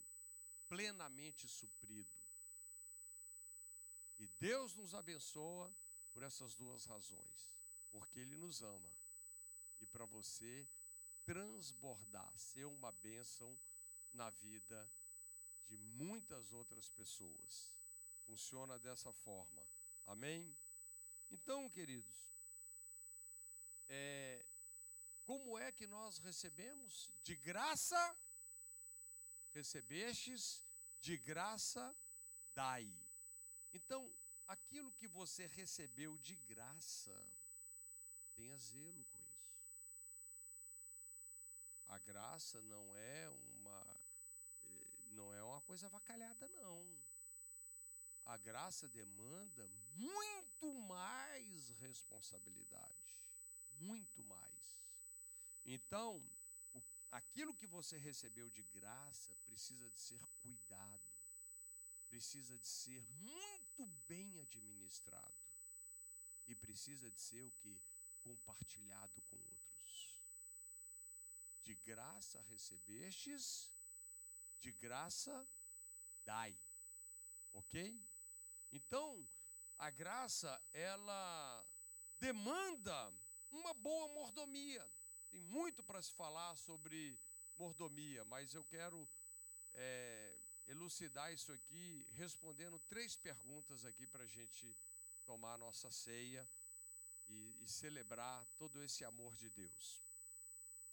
plenamente 0.69 1.49
suprido. 1.49 2.09
E 4.21 4.29
Deus 4.39 4.77
nos 4.77 4.95
abençoa 4.95 5.69
por 6.13 6.23
essas 6.23 6.55
duas 6.55 6.85
razões. 6.85 7.53
Porque 7.91 8.21
Ele 8.21 8.37
nos 8.37 8.63
ama. 8.63 8.93
E 9.81 9.87
para 9.87 10.05
você 10.05 10.65
transbordar, 11.27 12.33
ser 12.39 12.65
uma 12.65 12.93
bênção 12.93 13.59
na 14.15 14.31
vida 14.31 14.89
de 15.69 15.77
muitas 15.77 16.53
outras 16.53 16.89
pessoas. 16.91 17.73
Funciona 18.25 18.79
dessa 18.79 19.13
forma. 19.13 19.70
Amém? 20.07 20.55
Então, 21.31 21.69
queridos, 21.71 22.11
é, 23.89 24.45
como 25.25 25.59
é 25.59 25.71
que 25.73 25.87
nós 25.87 26.19
recebemos? 26.19 27.09
De 27.25 27.37
graça 27.37 28.17
recebestes, 29.55 30.61
de 31.01 31.17
graça 31.19 31.95
dai. 32.55 32.89
Então, 33.73 34.11
aquilo 34.49 34.91
que 34.93 35.07
você 35.07 35.47
recebeu 35.47 36.19
de 36.19 36.35
graça, 36.49 37.17
tenha 38.37 38.57
zelo 38.59 39.05
com 39.05 39.21
isso. 39.21 39.41
A 41.89 41.99
graça 41.99 42.61
não 42.63 42.97
é 42.97 43.29
uma 43.29 43.87
eh, 44.67 45.05
não 45.13 45.33
é 45.35 45.43
uma 45.43 45.61
coisa 45.63 45.87
avacalhada 45.87 46.49
não. 46.49 46.85
A 48.27 48.37
graça 48.37 48.89
demanda 48.89 49.69
muito 49.95 50.73
mais 50.87 51.71
responsabilidade, 51.81 53.09
muito 53.81 54.23
mais. 54.25 54.51
Então, 55.65 56.23
aquilo 57.11 57.55
que 57.55 57.67
você 57.67 57.99
recebeu 57.99 58.49
de 58.51 58.63
graça 58.75 59.35
precisa 59.47 59.89
de 59.91 60.01
ser 60.01 60.21
cuidado, 60.43 61.01
precisa 62.09 62.57
de 62.59 62.69
ser 62.69 63.03
muito 63.21 63.87
bem 64.09 64.39
administrado 64.41 65.51
e 66.49 66.55
precisa 66.55 67.11
de 67.11 67.21
ser 67.21 67.43
o 67.43 67.51
que? 67.63 67.81
Compartilhado 68.23 69.23
com 69.23 69.37
outros. 69.37 70.15
De 71.65 71.75
graça 71.87 72.41
recebestes, 72.51 73.71
de 74.61 74.73
graça 74.73 75.47
dai. 76.25 76.55
Ok? 77.55 78.01
Então, 78.73 79.27
a 79.79 79.91
graça, 79.91 80.61
ela 80.73 81.65
demanda 82.21 83.13
uma 83.51 83.75
boa 83.75 84.09
mordomia. 84.09 84.87
Tem 85.31 85.41
muito 85.41 85.83
para 85.83 86.01
se 86.03 86.13
falar 86.13 86.57
sobre 86.57 87.19
mordomia, 87.59 88.25
mas 88.25 88.55
eu 88.55 88.65
quero 88.65 89.09
é, 89.75 90.37
elucidar 90.69 91.33
isso 91.33 91.53
aqui 91.53 92.07
respondendo 92.17 92.79
três 92.89 93.17
perguntas 93.17 93.85
aqui 93.85 94.07
para 94.07 94.25
a 94.25 94.27
gente 94.27 94.77
tomar 95.27 95.55
a 95.55 95.59
nossa 95.59 95.91
ceia 95.91 96.47
e, 97.29 97.57
e 97.61 97.69
celebrar 97.69 98.45
todo 98.57 98.83
esse 98.83 99.05
amor 99.05 99.37
de 99.37 99.51
Deus. 99.51 100.01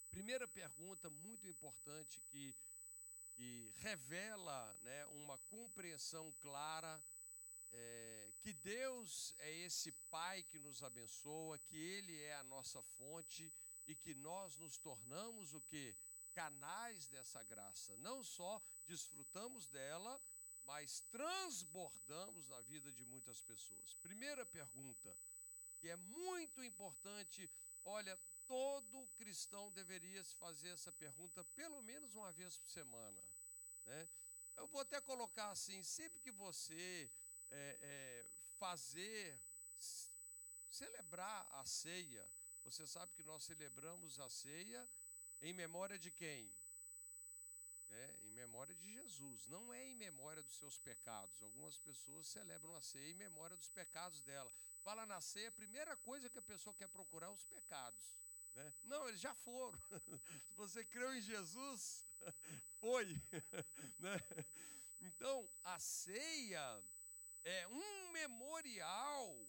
Primeira 0.09 0.47
pergunta 0.47 1.09
muito 1.09 1.47
importante 1.47 2.21
que, 2.31 2.55
que 3.35 3.71
revela 3.77 4.75
né, 4.81 5.05
uma 5.07 5.37
compreensão 5.49 6.31
clara 6.41 7.01
é, 7.73 8.32
que 8.39 8.53
Deus 8.53 9.36
é 9.39 9.53
esse 9.60 9.91
Pai 10.10 10.43
que 10.43 10.60
nos 10.60 10.82
abençoa, 10.84 11.60
que 11.60 11.77
Ele 11.77 12.21
é 12.21 12.36
a 12.36 12.43
nossa 12.43 12.82
fonte 12.82 13.51
e 13.88 13.95
que 13.95 14.13
nós 14.15 14.58
nos 14.58 14.77
tornamos 14.77 15.53
o 15.53 15.62
que? 15.62 15.95
Canais 16.34 17.08
dessa 17.08 17.43
graça. 17.43 17.95
Não 17.97 18.23
só 18.23 18.62
desfrutamos 18.86 19.67
dela, 19.67 20.19
mas 20.65 21.01
transbordamos 21.10 22.47
na 22.47 22.62
vida 22.62 22.91
de 22.91 23.06
muitas 23.06 23.41
pessoas. 23.41 23.93
Primeira 24.01 24.45
pergunta, 24.45 25.15
que 25.80 25.89
é 25.89 25.95
muito 25.95 26.63
importante, 26.63 27.49
olha, 27.86 28.19
todo 28.47 29.08
cristão 29.17 29.71
deveria 29.71 30.23
se 30.23 30.36
fazer 30.36 30.69
essa 30.69 30.91
pergunta 30.91 31.43
pelo 31.56 31.82
menos 31.82 32.13
uma 32.13 32.32
vez 32.32 32.58
por 32.58 32.69
semana. 32.69 33.21
Né? 33.86 34.08
Eu 34.58 34.67
vou 34.67 34.82
até 34.82 34.99
colocar 35.01 35.49
assim: 35.51 35.82
sempre 35.84 36.19
que 36.19 36.32
você 36.32 37.10
é, 37.51 37.77
é, 37.81 38.25
fazer, 38.57 39.39
celebrar 40.69 41.47
a 41.53 41.65
ceia, 41.65 42.27
você 42.63 42.86
sabe 42.86 43.13
que 43.13 43.23
nós 43.23 43.43
celebramos 43.43 44.19
a 44.19 44.29
ceia 44.29 44.88
em 45.41 45.53
memória 45.53 45.97
de 45.97 46.12
quem? 46.12 46.51
É, 47.89 48.15
em 48.23 48.31
memória 48.31 48.75
de 48.75 48.91
Jesus, 48.91 49.47
não 49.47 49.73
é 49.73 49.86
em 49.86 49.95
memória 49.95 50.43
dos 50.43 50.57
seus 50.57 50.77
pecados. 50.77 51.41
Algumas 51.41 51.77
pessoas 51.77 52.27
celebram 52.27 52.75
a 52.75 52.81
ceia 52.81 53.10
em 53.10 53.13
memória 53.13 53.55
dos 53.55 53.69
pecados 53.69 54.21
dela. 54.21 54.51
Fala 54.83 55.05
na 55.05 55.21
ceia, 55.21 55.49
a 55.49 55.53
primeira 55.53 55.95
coisa 55.97 56.29
que 56.29 56.38
a 56.38 56.41
pessoa 56.41 56.73
quer 56.73 56.89
procurar 56.89 57.27
é 57.27 57.31
os 57.31 57.45
pecados. 57.45 58.13
Né? 58.53 58.73
Não, 58.83 59.07
eles 59.07 59.21
já 59.21 59.33
foram. 59.36 59.79
Se 60.43 60.53
você 60.55 60.83
creu 60.83 61.15
em 61.15 61.21
Jesus, 61.21 62.05
foi. 62.81 63.05
Né? 63.99 64.19
Então, 65.01 65.49
a 65.63 65.79
ceia 65.79 66.83
é 67.47 67.67
um 67.67 68.12
memorial 68.12 69.47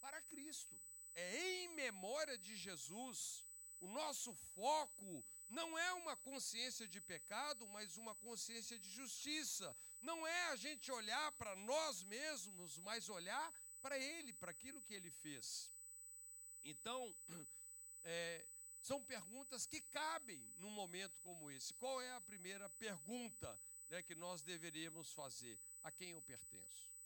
para 0.00 0.20
Cristo 0.22 0.78
é 1.14 1.64
em 1.64 1.68
memória 1.74 2.36
de 2.38 2.54
Jesus. 2.56 3.44
O 3.80 3.88
nosso 3.88 4.32
foco 4.54 5.24
não 5.48 5.78
é 5.78 5.92
uma 5.94 6.16
consciência 6.16 6.86
de 6.86 7.00
pecado, 7.00 7.66
mas 7.68 7.96
uma 7.96 8.14
consciência 8.14 8.78
de 8.78 8.90
justiça. 8.90 9.76
Não 10.00 10.26
é 10.26 10.44
a 10.48 10.56
gente 10.56 10.90
olhar 10.92 11.32
para 11.32 11.54
nós 11.56 12.02
mesmos, 12.04 12.78
mas 12.78 13.08
olhar 13.08 13.52
para 13.80 13.98
Ele, 13.98 14.32
para 14.32 14.50
aquilo 14.50 14.82
que 14.82 14.94
Ele 14.94 15.10
fez. 15.10 15.70
Então, 16.64 17.14
é, 18.04 18.44
são 18.80 19.02
perguntas 19.02 19.66
que 19.66 19.80
cabem 19.80 20.42
num 20.58 20.70
momento 20.70 21.18
como 21.20 21.50
esse. 21.50 21.72
Qual 21.74 22.00
é 22.00 22.12
a 22.12 22.20
primeira 22.20 22.68
pergunta 22.70 23.58
né, 23.88 24.02
que 24.02 24.14
nós 24.14 24.42
deveríamos 24.42 25.12
fazer? 25.12 25.58
A 25.82 25.90
quem 25.90 26.10
eu 26.10 26.22
pertenço? 26.22 26.97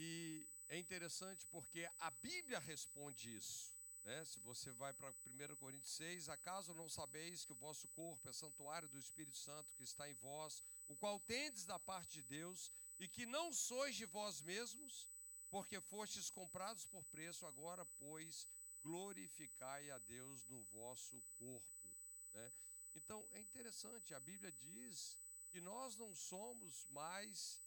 E 0.00 0.46
é 0.68 0.78
interessante 0.78 1.44
porque 1.46 1.90
a 1.98 2.10
Bíblia 2.12 2.60
responde 2.60 3.34
isso. 3.34 3.74
Né? 4.04 4.24
Se 4.24 4.38
você 4.38 4.70
vai 4.70 4.92
para 4.92 5.10
1 5.10 5.56
Coríntios 5.56 5.90
6, 5.96 6.28
acaso 6.28 6.72
não 6.72 6.88
sabeis 6.88 7.44
que 7.44 7.50
o 7.50 7.56
vosso 7.56 7.88
corpo 7.88 8.28
é 8.28 8.32
santuário 8.32 8.88
do 8.88 8.96
Espírito 8.96 9.36
Santo 9.36 9.74
que 9.74 9.82
está 9.82 10.08
em 10.08 10.14
vós, 10.14 10.62
o 10.86 10.94
qual 10.94 11.18
tendes 11.18 11.64
da 11.64 11.80
parte 11.80 12.12
de 12.12 12.22
Deus, 12.22 12.70
e 13.00 13.08
que 13.08 13.26
não 13.26 13.52
sois 13.52 13.96
de 13.96 14.06
vós 14.06 14.40
mesmos, 14.40 15.08
porque 15.50 15.80
fostes 15.80 16.30
comprados 16.30 16.86
por 16.86 17.04
preço, 17.06 17.44
agora, 17.44 17.84
pois, 17.98 18.46
glorificai 18.80 19.90
a 19.90 19.98
Deus 19.98 20.44
no 20.44 20.62
vosso 20.66 21.20
corpo. 21.36 21.90
Né? 22.34 22.52
Então, 22.94 23.26
é 23.32 23.40
interessante, 23.40 24.14
a 24.14 24.20
Bíblia 24.20 24.52
diz 24.52 25.16
que 25.50 25.60
nós 25.60 25.96
não 25.96 26.14
somos 26.14 26.86
mais 26.90 27.58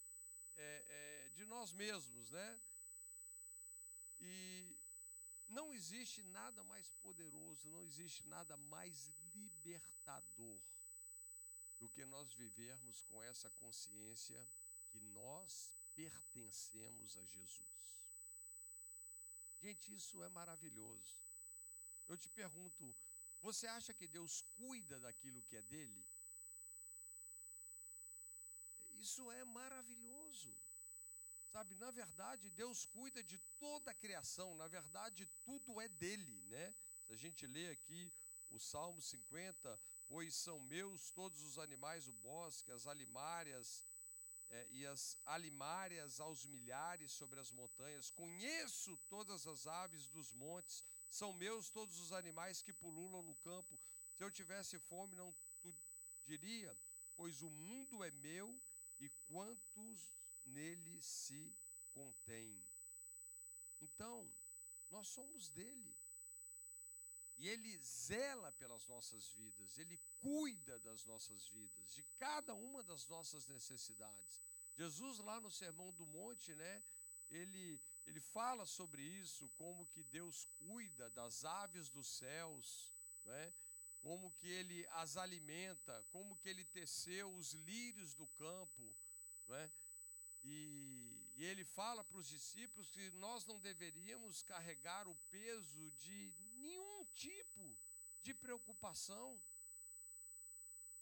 é, 0.56 0.84
é, 0.88 1.30
de 1.34 1.44
nós 1.44 1.72
mesmos, 1.72 2.30
né? 2.30 2.60
E 4.20 4.76
não 5.48 5.72
existe 5.74 6.22
nada 6.22 6.62
mais 6.64 6.88
poderoso, 7.02 7.68
não 7.68 7.82
existe 7.82 8.24
nada 8.26 8.56
mais 8.56 9.10
libertador 9.34 10.60
do 11.80 11.88
que 11.88 12.04
nós 12.04 12.32
vivermos 12.32 13.02
com 13.02 13.22
essa 13.22 13.50
consciência 13.50 14.40
que 14.90 15.00
nós 15.00 15.70
pertencemos 15.94 17.18
a 17.18 17.24
Jesus. 17.26 17.72
Gente, 19.60 19.94
isso 19.94 20.22
é 20.22 20.28
maravilhoso. 20.28 21.14
Eu 22.08 22.16
te 22.16 22.28
pergunto, 22.28 22.94
você 23.40 23.66
acha 23.66 23.92
que 23.92 24.06
Deus 24.06 24.42
cuida 24.56 24.98
daquilo 25.00 25.42
que 25.42 25.56
é 25.56 25.62
dele? 25.62 26.04
Isso 29.02 29.30
é 29.32 29.44
maravilhoso. 29.44 30.54
Sabe, 31.50 31.74
na 31.74 31.90
verdade, 31.90 32.48
Deus 32.50 32.86
cuida 32.86 33.20
de 33.22 33.36
toda 33.58 33.90
a 33.90 33.94
criação, 34.02 34.54
na 34.54 34.68
verdade, 34.68 35.28
tudo 35.44 35.80
é 35.80 35.88
dele, 35.88 36.40
né? 36.48 36.74
Se 37.04 37.12
a 37.12 37.16
gente 37.16 37.46
lê 37.46 37.68
aqui 37.68 38.12
o 38.50 38.60
Salmo 38.60 39.02
50, 39.02 39.80
pois 40.08 40.34
são 40.34 40.60
meus 40.60 41.10
todos 41.10 41.42
os 41.42 41.58
animais 41.58 42.06
do 42.06 42.12
bosque, 42.12 42.70
as 42.70 42.86
alimárias 42.86 43.84
é, 44.50 44.66
e 44.70 44.86
as 44.86 45.16
alimárias 45.26 46.20
aos 46.20 46.46
milhares 46.46 47.10
sobre 47.12 47.40
as 47.40 47.50
montanhas, 47.50 48.10
conheço 48.10 48.96
todas 49.08 49.46
as 49.46 49.66
aves 49.66 50.06
dos 50.06 50.32
montes, 50.32 50.84
são 51.10 51.32
meus 51.32 51.70
todos 51.70 51.98
os 51.98 52.12
animais 52.12 52.62
que 52.62 52.72
pululam 52.72 53.22
no 53.22 53.34
campo. 53.36 53.80
Se 54.14 54.22
eu 54.22 54.30
tivesse 54.30 54.78
fome, 54.78 55.16
não 55.16 55.34
diria, 56.24 56.76
pois 57.16 57.42
o 57.42 57.50
mundo 57.50 58.04
é 58.04 58.10
meu 58.10 58.48
e 59.04 59.10
quantos 59.28 60.14
nele 60.46 61.02
se 61.02 61.52
contém. 61.92 62.64
Então, 63.80 64.30
nós 64.90 65.08
somos 65.08 65.48
dele. 65.48 65.94
E 67.38 67.48
ele 67.48 67.76
zela 67.78 68.52
pelas 68.52 68.86
nossas 68.86 69.32
vidas, 69.32 69.76
ele 69.76 69.98
cuida 70.20 70.78
das 70.78 71.04
nossas 71.04 71.48
vidas, 71.48 71.90
de 71.90 72.02
cada 72.16 72.54
uma 72.54 72.82
das 72.84 73.06
nossas 73.08 73.46
necessidades. 73.48 74.40
Jesus 74.74 75.18
lá 75.18 75.40
no 75.40 75.50
Sermão 75.50 75.92
do 75.92 76.06
Monte, 76.06 76.54
né, 76.54 76.82
ele 77.30 77.80
ele 78.06 78.20
fala 78.20 78.66
sobre 78.66 79.02
isso, 79.02 79.48
como 79.50 79.86
que 79.86 80.02
Deus 80.04 80.44
cuida 80.58 81.08
das 81.10 81.44
aves 81.44 81.88
dos 81.88 82.06
céus, 82.06 82.92
né? 83.24 83.52
Como 84.02 84.32
que 84.32 84.48
ele 84.48 84.86
as 84.92 85.16
alimenta, 85.16 86.04
como 86.10 86.36
que 86.36 86.48
ele 86.48 86.64
teceu 86.64 87.32
os 87.36 87.52
lírios 87.52 88.14
do 88.14 88.26
campo, 88.26 88.94
né? 89.48 89.70
E, 90.44 91.30
e 91.36 91.44
ele 91.44 91.64
fala 91.64 92.02
para 92.02 92.18
os 92.18 92.28
discípulos 92.28 92.90
que 92.90 93.10
nós 93.12 93.46
não 93.46 93.60
deveríamos 93.60 94.42
carregar 94.42 95.06
o 95.06 95.14
peso 95.30 95.90
de 95.92 96.34
nenhum 96.56 97.06
tipo 97.14 97.76
de 98.22 98.34
preocupação, 98.34 99.40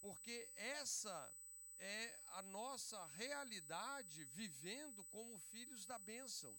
porque 0.00 0.48
essa 0.56 1.32
é 1.78 2.20
a 2.28 2.42
nossa 2.42 3.02
realidade 3.06 4.24
vivendo 4.24 5.02
como 5.04 5.38
filhos 5.38 5.86
da 5.86 5.98
bênção. 5.98 6.54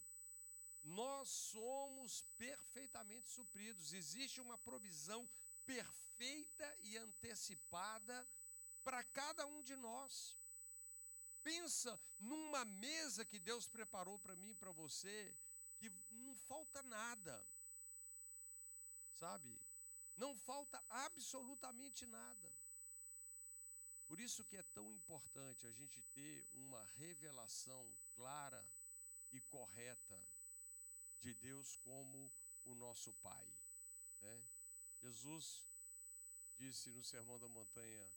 Nós 0.83 1.29
somos 1.29 2.23
perfeitamente 2.37 3.29
supridos, 3.29 3.93
existe 3.93 4.41
uma 4.41 4.57
provisão 4.57 5.27
perfeita 5.71 6.77
e 6.83 6.97
antecipada 6.97 8.27
para 8.83 9.03
cada 9.05 9.45
um 9.45 9.61
de 9.63 9.75
nós. 9.75 10.35
Pensa 11.43 11.99
numa 12.19 12.65
mesa 12.65 13.23
que 13.23 13.39
Deus 13.39 13.67
preparou 13.67 14.19
para 14.19 14.35
mim 14.35 14.49
e 14.49 14.55
para 14.55 14.71
você, 14.71 15.33
que 15.79 15.89
não 16.11 16.35
falta 16.35 16.83
nada. 16.83 17.41
Sabe? 19.17 19.49
Não 20.17 20.35
falta 20.39 20.83
absolutamente 20.89 22.05
nada. 22.05 22.51
Por 24.07 24.19
isso 24.19 24.43
que 24.43 24.57
é 24.57 24.63
tão 24.73 24.91
importante 24.91 25.65
a 25.65 25.71
gente 25.71 26.01
ter 26.13 26.45
uma 26.53 26.83
revelação 26.97 27.87
clara 28.17 28.61
e 29.31 29.39
correta 29.39 30.19
de 31.21 31.33
Deus 31.35 31.77
como 31.77 32.29
o 32.65 32.75
nosso 32.75 33.13
Pai. 33.23 33.47
Né? 34.21 34.41
Jesus 35.01 35.63
disse 36.57 36.91
no 36.91 37.03
Sermão 37.03 37.39
da 37.39 37.47
Montanha: 37.47 38.07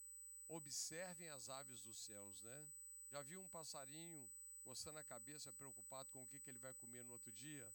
observem 0.48 1.28
as 1.30 1.48
aves 1.48 1.80
dos 1.80 1.98
céus, 2.04 2.42
né? 2.42 2.68
Já 3.08 3.22
viu 3.22 3.40
um 3.40 3.48
passarinho 3.48 4.28
coçando 4.62 4.98
a 4.98 5.04
cabeça, 5.04 5.52
preocupado 5.52 6.10
com 6.10 6.22
o 6.22 6.26
que, 6.26 6.38
que 6.40 6.50
ele 6.50 6.58
vai 6.58 6.72
comer 6.74 7.04
no 7.04 7.12
outro 7.12 7.32
dia? 7.32 7.70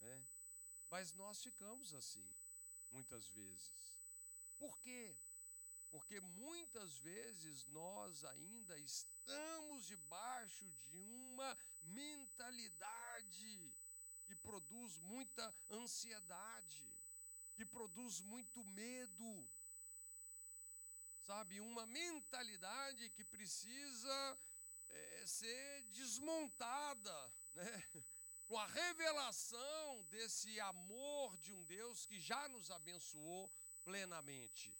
Né? 0.00 0.26
Mas 0.90 1.12
nós 1.12 1.42
ficamos 1.42 1.94
assim, 1.94 2.26
muitas 2.90 3.28
vezes. 3.28 3.94
Por 4.58 4.78
quê? 4.78 5.14
Porque 5.90 6.20
muitas 6.20 6.96
vezes 6.98 7.66
nós 7.66 8.24
ainda 8.24 8.78
estamos 8.78 9.86
debaixo 9.86 10.64
de 10.90 10.96
uma 10.98 11.56
mentalidade 11.82 13.72
que 14.24 14.34
produz 14.36 14.98
muita 14.98 15.54
ansiedade, 15.70 16.91
que 17.54 17.64
produz 17.64 18.20
muito 18.20 18.64
medo, 18.64 19.48
sabe? 21.26 21.60
Uma 21.60 21.86
mentalidade 21.86 23.10
que 23.10 23.24
precisa 23.24 24.38
é, 24.88 25.26
ser 25.26 25.82
desmontada, 25.92 27.32
né? 27.54 27.84
Com 28.48 28.58
a 28.58 28.66
revelação 28.66 30.02
desse 30.10 30.60
amor 30.60 31.38
de 31.38 31.54
um 31.54 31.64
Deus 31.64 32.04
que 32.04 32.20
já 32.20 32.48
nos 32.48 32.70
abençoou 32.70 33.50
plenamente. 33.82 34.74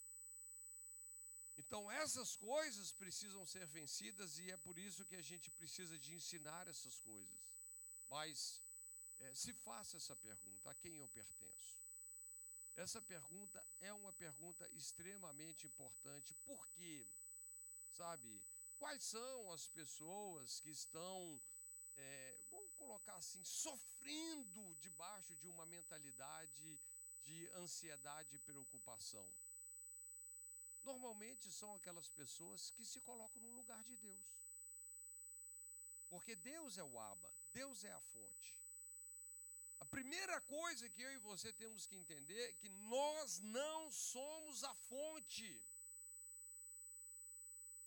Então, 1.56 1.90
essas 1.90 2.37
coisas 2.37 2.92
precisam 2.92 3.46
ser 3.46 3.66
vencidas 3.66 4.38
e 4.38 4.50
é 4.50 4.56
por 4.58 4.78
isso 4.78 5.04
que 5.06 5.16
a 5.16 5.22
gente 5.22 5.50
precisa 5.50 5.98
de 5.98 6.14
ensinar 6.14 6.68
essas 6.68 7.00
coisas. 7.00 7.40
Mas 8.11 8.61
é, 9.20 9.35
se 9.35 9.52
faça 9.52 9.96
essa 9.96 10.16
pergunta: 10.16 10.70
a 10.70 10.74
quem 10.74 10.96
eu 10.96 11.08
pertenço? 11.08 11.81
Essa 12.76 13.02
pergunta 13.02 13.64
é 13.80 13.92
uma 13.92 14.12
pergunta 14.12 14.66
extremamente 14.72 15.66
importante, 15.66 16.35
porque, 16.46 17.06
sabe, 17.90 18.42
quais 18.78 19.02
são 19.04 19.52
as 19.52 19.68
pessoas 19.68 20.58
que 20.61 20.70
estão, 20.70 21.40
é, 21.96 22.38
vamos 22.50 22.72
colocar 22.74 23.16
assim, 23.16 23.44
sofrendo 23.44 24.74
debaixo 24.80 25.37
de 25.37 25.48
uma 25.48 25.66
mentalidade 25.66 26.80
de 27.24 27.48
ansiedade 27.54 28.35
e 28.35 28.38
preocupação? 28.38 29.28
Normalmente 30.82 31.52
são 31.52 31.74
aquelas 31.74 32.08
pessoas 32.08 32.70
que 32.70 32.85
se 32.85 33.00
colocam 33.00 33.40
no 33.42 33.50
lugar 33.50 33.85
de 33.85 33.96
Deus. 33.96 34.42
Porque 36.08 36.35
Deus 36.35 36.76
é 36.78 36.82
o 36.82 36.98
Aba, 36.98 37.32
Deus 37.52 37.85
é 37.85 37.92
a 37.92 38.00
fonte. 38.00 38.62
A 39.82 39.84
primeira 39.84 40.40
coisa 40.42 40.88
que 40.90 41.02
eu 41.02 41.12
e 41.12 41.18
você 41.18 41.52
temos 41.54 41.88
que 41.88 41.96
entender 41.96 42.40
é 42.40 42.52
que 42.52 42.68
nós 42.68 43.40
não 43.40 43.90
somos 43.90 44.62
a 44.62 44.72
fonte. 44.88 45.60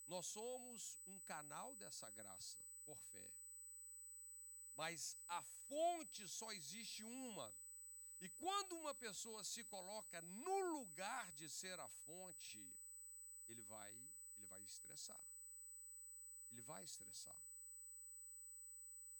Nós 0.10 0.26
somos 0.26 0.98
um 1.08 1.18
canal 1.20 1.74
dessa 1.76 2.10
graça, 2.10 2.58
por 2.86 2.98
fé. 3.14 3.30
Mas 4.76 5.16
a 5.30 5.42
fonte 5.70 6.28
só 6.28 6.52
existe 6.52 7.02
uma. 7.06 7.50
E 8.20 8.28
quando 8.44 8.76
uma 8.76 8.94
pessoa 8.96 9.42
se 9.46 9.64
coloca 9.64 10.22
no 10.22 10.60
lugar 10.76 11.32
de 11.32 11.50
ser 11.50 11.80
a 11.80 11.88
fonte, 12.06 12.74
ele 13.48 13.62
vai, 13.62 13.92
ele 14.36 14.48
vai 14.48 14.62
estressar. 14.64 15.22
Ele 16.52 16.62
vai 16.62 16.84
estressar. 16.84 17.38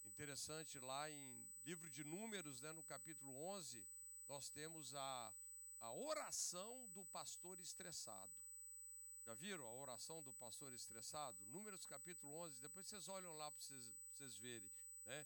Interessante 0.08 0.78
lá 0.80 1.10
em 1.10 1.55
livro 1.66 1.90
de 1.90 2.04
Números, 2.04 2.62
né, 2.62 2.72
no 2.74 2.84
capítulo 2.84 3.36
11, 3.36 3.84
nós 4.30 4.50
temos 4.50 4.94
a, 4.94 5.34
a 5.82 5.92
oração 5.92 6.88
do 6.94 7.04
pastor 7.06 7.60
estressado. 7.60 8.32
Já 9.26 9.34
viram 9.34 9.66
a 9.66 9.74
oração 9.74 10.22
do 10.22 10.32
pastor 10.34 10.72
estressado? 10.74 11.36
Números 11.48 11.84
capítulo 11.88 12.32
11, 12.36 12.62
depois 12.62 12.86
vocês 12.86 13.10
olham 13.10 13.36
lá 13.36 13.50
para 13.50 13.60
vocês, 13.66 13.92
vocês 14.16 14.38
verem. 14.38 14.70
Né? 15.08 15.26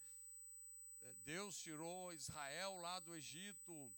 É, 1.02 1.14
Deus 1.26 1.62
tirou 1.62 2.14
Israel 2.14 2.78
lá 2.78 3.02
do 3.02 3.14
Egito 3.14 3.92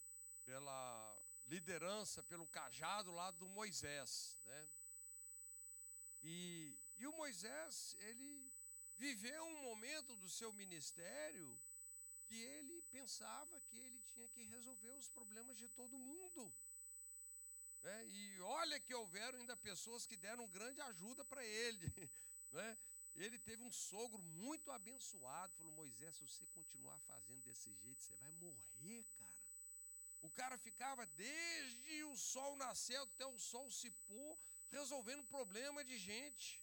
pela 0.44 1.22
liderança, 1.48 2.24
pelo 2.24 2.48
cajado 2.48 3.12
lá 3.12 3.30
do 3.30 3.48
Moisés. 3.50 4.36
Né? 4.46 4.68
E, 6.24 6.76
e 6.98 7.06
o 7.06 7.14
Moisés, 7.14 7.96
ele 8.00 8.52
viveu 8.98 9.44
um 9.46 9.62
momento 9.62 10.16
do 10.16 10.28
seu 10.28 10.52
ministério 10.54 11.56
que 12.32 12.42
ele 12.56 12.82
pensava 12.98 13.60
que 13.68 13.78
ele 13.86 14.00
tinha 14.14 14.28
que 14.30 14.44
resolver 14.44 14.92
os 14.92 15.10
problemas 15.10 15.58
de 15.58 15.68
todo 15.80 16.04
mundo. 16.10 16.42
É, 17.84 18.06
e 18.08 18.40
olha 18.42 18.80
que 18.80 18.94
houveram 18.94 19.40
ainda 19.40 19.58
pessoas 19.58 20.06
que 20.06 20.16
deram 20.16 20.48
grande 20.48 20.80
ajuda 20.82 21.26
para 21.26 21.44
ele. 21.46 21.88
Né? 22.54 22.78
Ele 23.16 23.40
teve 23.40 23.64
um 23.64 23.72
sogro 23.72 24.22
muito 24.22 24.70
abençoado. 24.72 25.54
Falou: 25.54 25.72
Moisés, 25.72 26.14
se 26.18 26.26
você 26.28 26.46
continuar 26.48 27.00
fazendo 27.12 27.42
desse 27.44 27.74
jeito, 27.76 28.04
você 28.04 28.14
vai 28.16 28.30
morrer, 28.32 29.06
cara. 29.18 29.32
O 30.22 30.30
cara 30.30 30.58
ficava 30.58 31.06
desde 31.06 32.04
o 32.04 32.18
sol 32.18 32.58
nascer 32.58 32.98
até 32.98 33.26
o 33.26 33.40
sol 33.40 33.72
se 33.72 33.90
pôr, 34.10 34.38
resolvendo 34.70 35.24
problema 35.24 35.82
de 35.86 35.98
gente. 35.98 36.62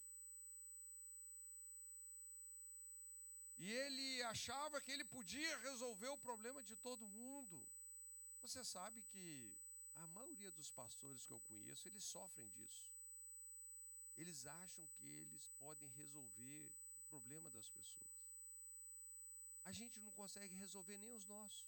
E 3.59 3.71
ele 3.71 4.23
achava 4.23 4.79
que 4.81 4.91
ele 4.91 5.03
podia 5.03 5.57
resolver 5.59 6.07
o 6.09 6.17
problema 6.17 6.63
de 6.63 6.75
todo 6.77 7.07
mundo. 7.07 7.61
Você 8.41 8.63
sabe 8.63 9.01
que 9.11 9.53
a 9.95 10.07
maioria 10.07 10.51
dos 10.51 10.71
pastores 10.71 11.25
que 11.25 11.33
eu 11.33 11.39
conheço, 11.41 11.87
eles 11.87 12.03
sofrem 12.03 12.47
disso. 12.49 12.89
Eles 14.17 14.45
acham 14.45 14.85
que 14.97 15.07
eles 15.07 15.47
podem 15.59 15.89
resolver 15.89 16.71
o 16.99 17.09
problema 17.09 17.49
das 17.49 17.69
pessoas. 17.69 18.09
A 19.65 19.71
gente 19.73 19.99
não 19.99 20.11
consegue 20.11 20.55
resolver 20.55 20.97
nem 20.97 21.11
os 21.11 21.25
nossos. 21.25 21.67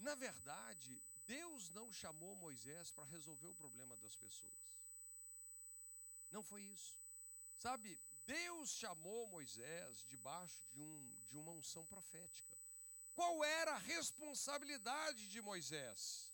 Na 0.00 0.14
verdade, 0.14 1.00
Deus 1.26 1.68
não 1.70 1.92
chamou 1.92 2.34
Moisés 2.36 2.90
para 2.90 3.04
resolver 3.04 3.48
o 3.48 3.54
problema 3.54 3.94
das 3.98 4.14
pessoas. 4.14 4.68
Não 6.30 6.42
foi 6.42 6.62
isso. 6.62 6.94
Sabe, 7.58 7.98
Deus 8.28 8.68
chamou 8.68 9.26
Moisés 9.28 10.04
debaixo 10.10 10.60
de, 10.74 10.82
um, 10.82 11.10
de 11.30 11.36
uma 11.38 11.52
unção 11.52 11.82
profética. 11.86 12.54
Qual 13.14 13.42
era 13.42 13.72
a 13.72 13.78
responsabilidade 13.78 15.28
de 15.28 15.40
Moisés? 15.40 16.30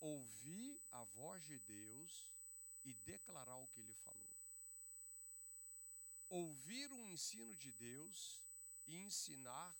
Ouvir 0.00 0.80
a 0.90 1.04
voz 1.04 1.44
de 1.44 1.58
Deus 1.58 2.26
e 2.86 2.94
declarar 3.04 3.56
o 3.58 3.66
que 3.68 3.80
ele 3.80 3.92
falou. 4.06 4.32
Ouvir 6.30 6.90
o 6.90 7.06
ensino 7.10 7.54
de 7.56 7.70
Deus 7.72 8.40
e 8.86 8.96
ensinar 8.96 9.76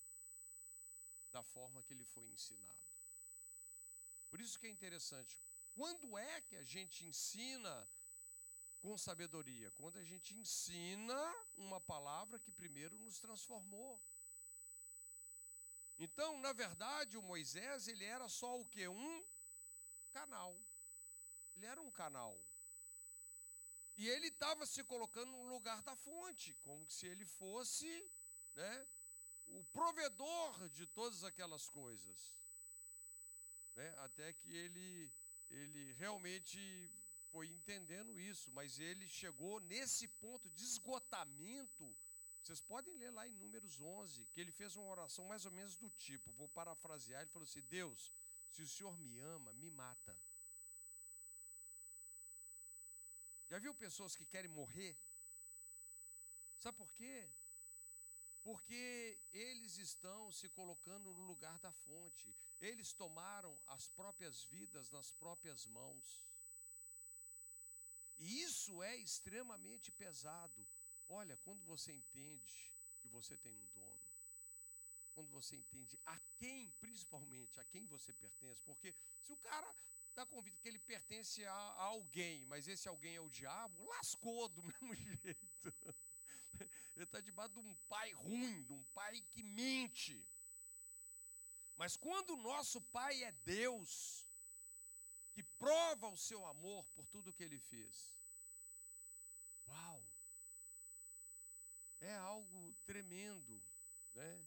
da 1.33 1.43
forma 1.43 1.83
que 1.85 1.95
ele 1.95 2.05
foi 2.05 2.27
ensinado. 2.27 2.87
Por 4.31 4.39
isso 4.39 4.59
que 4.59 4.67
é 4.67 4.71
interessante. 4.71 5.39
Quando 5.75 6.19
é 6.19 6.43
que 6.43 6.57
a 6.57 6.63
gente 6.63 7.07
ensina 7.07 7.89
com 8.83 8.99
sabedoria? 8.99 9.71
Quando 9.73 9.99
a 9.99 10.05
gente 10.05 10.35
ensina 10.35 11.19
uma 11.57 11.81
palavra 11.81 12.39
que 12.39 12.51
primeiro 12.51 12.99
nos 12.99 13.19
transformou. 13.19 13.99
Então, 15.99 16.39
na 16.41 16.53
verdade, 16.53 17.17
o 17.17 17.23
Moisés, 17.23 17.89
ele 17.89 18.05
era 18.05 18.29
só 18.29 18.59
o 18.61 18.67
que? 18.67 18.87
Um 18.89 19.25
canal. 20.13 20.55
Ele 21.57 21.67
era 21.67 21.81
um 21.81 21.91
canal. 21.91 22.37
E 23.97 24.09
ele 24.09 24.29
estava 24.29 24.67
se 24.67 24.83
colocando 24.85 25.31
no 25.31 25.49
lugar 25.49 25.81
da 25.83 25.97
fonte, 25.97 26.55
como 26.65 26.91
se 26.91 27.07
ele 27.07 27.25
fosse 27.25 27.89
né, 28.55 28.87
o 29.47 29.65
provedor 29.73 30.69
de 30.71 30.87
todas 30.87 31.25
aquelas 31.25 31.69
coisas 31.69 32.43
né? 33.77 33.95
até 33.99 34.33
que 34.33 34.55
ele, 34.55 35.11
ele 35.51 35.93
realmente 35.95 36.91
foi 37.33 37.47
entendendo 37.49 38.21
isso, 38.21 38.51
mas 38.53 38.79
ele 38.79 39.07
chegou 39.09 39.59
nesse 39.61 40.07
ponto 40.25 40.49
de 40.51 40.65
esgotamento. 40.65 41.85
Vocês 42.43 42.61
podem 42.61 42.95
ler 42.97 43.11
lá 43.11 43.27
em 43.27 43.35
Números 43.35 43.81
11, 43.81 44.25
que 44.33 44.41
ele 44.41 44.53
fez 44.53 44.77
uma 44.77 44.87
oração 44.87 45.25
mais 45.25 45.45
ou 45.47 45.53
menos 45.53 45.77
do 45.77 45.91
tipo, 45.91 46.31
vou 46.33 46.49
parafrasear, 46.49 47.23
ele 47.23 47.31
falou 47.31 47.47
assim: 47.49 47.63
Deus, 47.63 48.13
se 48.51 48.63
o 48.63 48.69
Senhor 48.69 48.97
me 48.99 49.19
ama, 49.19 49.53
me 49.55 49.71
mata. 49.71 50.17
Já 53.49 53.59
viu 53.59 53.75
pessoas 53.75 54.15
que 54.15 54.25
querem 54.27 54.51
morrer? 54.51 54.97
Sabe 56.61 56.77
por 56.79 56.91
quê? 56.93 57.29
porque 58.43 59.17
eles 59.33 59.79
estão 59.79 60.31
se 60.33 60.49
colocando 60.49 61.13
no 61.15 61.25
lugar 61.25 61.59
da 61.61 61.73
fonte. 61.73 62.35
Eles 62.61 62.93
tomaram 62.93 63.57
as 63.69 63.89
próprias 63.89 64.45
vidas 64.45 64.91
nas 64.91 65.13
próprias 65.13 65.67
mãos. 65.67 66.21
E 68.23 68.43
isso 68.43 68.81
é 68.83 68.97
extremamente 68.97 69.91
pesado. 69.91 70.65
Olha, 71.09 71.37
quando 71.39 71.63
você 71.65 71.93
entende 71.93 72.55
que 73.01 73.09
você 73.09 73.37
tem 73.37 73.53
um 73.53 73.67
dono, 73.75 74.03
quando 75.13 75.29
você 75.31 75.57
entende 75.57 75.99
a 76.07 76.17
quem, 76.39 76.71
principalmente, 76.81 77.59
a 77.59 77.65
quem 77.65 77.85
você 77.87 78.13
pertence, 78.13 78.63
porque 78.63 78.95
se 79.25 79.33
o 79.33 79.37
cara 79.39 79.69
está 80.09 80.25
convicto 80.25 80.63
que 80.63 80.69
ele 80.69 80.79
pertence 80.79 81.45
a, 81.45 81.53
a 81.53 81.83
alguém, 81.83 82.47
mas 82.47 82.69
esse 82.69 82.89
alguém 82.89 83.17
é 83.17 83.21
o 83.21 83.29
diabo, 83.29 83.85
lascou 83.85 84.49
do 84.49 84.63
mesmo 84.71 84.95
jeito. 84.95 85.75
Ele 86.95 87.05
está 87.05 87.21
debaixo 87.21 87.55
de 87.55 87.61
um 87.61 87.75
pai 87.89 88.13
ruim, 88.13 88.63
de 88.63 88.73
um 88.73 88.85
pai 88.95 89.21
que 89.31 89.43
mente. 89.43 90.25
Mas 91.77 91.97
quando 91.97 92.35
o 92.35 92.43
nosso 92.43 92.81
pai 92.81 93.25
é 93.25 93.33
Deus, 93.45 94.25
que 95.35 95.43
prova 95.43 96.09
o 96.09 96.17
seu 96.17 96.45
amor 96.47 96.85
por 96.95 97.07
tudo 97.07 97.33
que 97.33 97.43
ele 97.43 97.59
fez, 97.59 98.13
uau! 99.69 100.03
É 102.01 102.15
algo 102.17 102.75
tremendo, 102.85 103.63
né? 104.15 104.47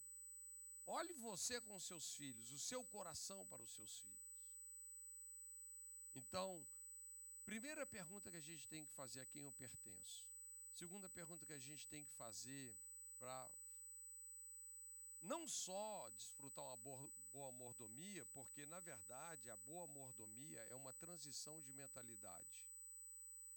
Olhe 0.88 1.14
você 1.14 1.60
com 1.62 1.76
os 1.76 1.84
seus 1.84 2.14
filhos, 2.14 2.52
o 2.52 2.60
seu 2.60 2.84
coração 2.86 3.46
para 3.48 3.62
os 3.62 3.74
seus 3.74 4.00
filhos. 4.00 4.16
Então, 6.16 6.64
primeira 7.46 7.86
pergunta 7.86 8.30
que 8.30 8.38
a 8.38 8.42
gente 8.42 8.68
tem 8.68 8.86
que 8.86 8.92
fazer 8.94 9.22
a 9.22 9.26
quem 9.26 9.42
eu 9.42 9.52
pertenço. 9.54 10.24
Segunda 10.76 11.10
pergunta 11.10 11.46
que 11.46 11.54
a 11.54 11.60
gente 11.60 11.88
tem 11.88 12.04
que 12.04 12.12
fazer 12.14 12.76
para 13.18 13.50
não 15.26 15.48
só 15.48 16.10
desfrutar 16.18 16.64
uma 16.66 16.78
boa 16.78 17.52
mordomia, 17.52 18.26
porque 18.28 18.66
na 18.68 18.80
verdade 18.80 19.50
a 19.50 19.58
boa 19.58 19.88
mordomia 19.88 20.62
é 20.70 20.76
uma 20.76 20.94
transição 20.94 21.62
de 21.62 21.74
mentalidade. 21.74 22.64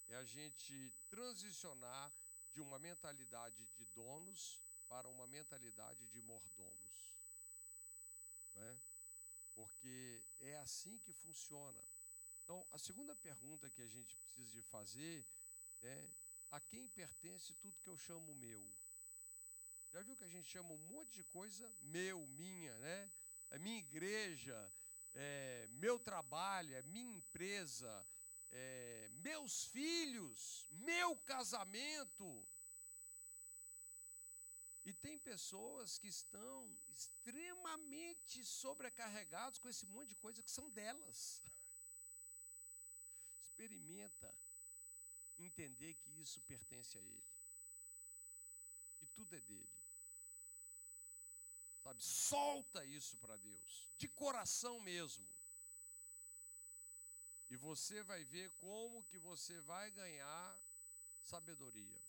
É 0.09 0.17
a 0.17 0.25
gente 0.25 0.93
transicionar 1.11 2.11
de 2.53 2.61
uma 2.61 2.79
mentalidade 2.79 3.67
de 3.77 3.85
donos 3.95 4.59
para 4.89 5.09
uma 5.09 5.27
mentalidade 5.27 6.07
de 6.07 6.23
mordomos. 6.23 7.13
Né? 8.55 8.79
Porque 9.55 10.23
é 10.41 10.57
assim 10.57 10.99
que 10.99 11.13
funciona. 11.13 11.85
Então, 12.45 12.67
a 12.73 12.79
segunda 12.79 13.15
pergunta 13.15 13.69
que 13.69 13.83
a 13.83 13.87
gente 13.87 14.17
precisa 14.17 14.51
de 14.51 14.63
fazer 14.63 15.23
né, 15.83 16.09
a 16.51 16.61
quem 16.61 16.89
pertence 16.89 17.53
tudo 17.55 17.79
que 17.83 17.91
eu 17.91 17.99
chamo 17.99 18.35
meu. 18.35 18.67
Já 19.93 20.03
viu 20.03 20.17
que 20.17 20.25
a 20.25 20.29
gente 20.29 20.51
chama 20.51 20.73
um 20.73 20.87
monte 20.95 21.13
de 21.15 21.25
coisa 21.25 21.71
meu, 21.83 22.27
minha, 22.29 22.77
né? 22.79 23.11
É 23.51 23.59
minha 23.59 23.79
igreja, 23.79 24.73
é 25.15 25.67
meu 25.71 25.99
trabalho, 25.99 26.75
é 26.75 26.83
minha 26.83 27.17
empresa, 27.17 28.07
é 28.53 29.09
meus 29.23 29.65
filhos, 29.67 30.67
meu 30.71 31.17
casamento. 31.33 32.47
E 34.85 34.93
tem 34.93 35.19
pessoas 35.19 35.99
que 35.99 36.09
estão 36.09 36.79
extremamente 36.91 38.45
sobrecarregados 38.45 39.59
com 39.59 39.69
esse 39.69 39.87
monte 39.87 40.11
de 40.11 40.17
coisa 40.17 40.43
que 40.43 40.51
são 40.51 40.69
delas. 40.71 41.43
Experimenta 43.49 44.35
entender 45.39 45.95
que 45.95 46.11
isso 46.21 46.41
pertence 46.43 46.99
a 46.99 47.03
Ele. 47.03 47.27
Que 48.99 49.07
tudo 49.09 49.37
é 49.37 49.41
dele. 49.41 49.78
Sabe, 51.83 52.03
solta 52.03 52.85
isso 52.85 53.17
para 53.19 53.37
Deus, 53.37 53.89
de 53.99 54.09
coração 54.09 54.81
mesmo. 54.81 55.27
E 57.51 57.57
você 57.57 58.03
vai 58.03 58.25
ver 58.25 58.51
como 58.61 59.05
que 59.05 59.19
você 59.19 59.59
vai 59.63 59.91
ganhar 59.91 60.59
sabedoria. 61.25 62.01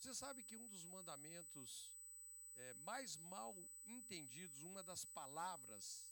Você 0.00 0.14
sabe 0.14 0.42
que 0.42 0.56
um 0.56 0.68
dos 0.68 0.84
mandamentos 0.84 1.90
é, 2.56 2.74
mais 2.74 3.16
mal 3.16 3.56
entendidos, 3.86 4.62
uma 4.62 4.82
das 4.82 5.04
palavras, 5.04 6.04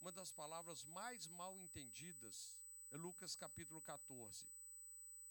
uma 0.00 0.12
das 0.12 0.30
palavras 0.30 0.82
mais 0.84 1.26
mal 1.26 1.58
entendidas, 1.58 2.54
é 2.90 2.96
Lucas 2.96 3.34
capítulo 3.34 3.80
14. 3.82 4.46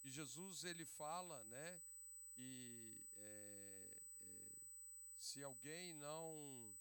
E 0.03 0.11
Jesus 0.11 0.63
ele 0.63 0.86
fala, 0.86 1.43
né? 1.45 1.82
E 2.38 2.86
se 5.20 5.43
alguém 5.43 5.93
não 5.93 6.74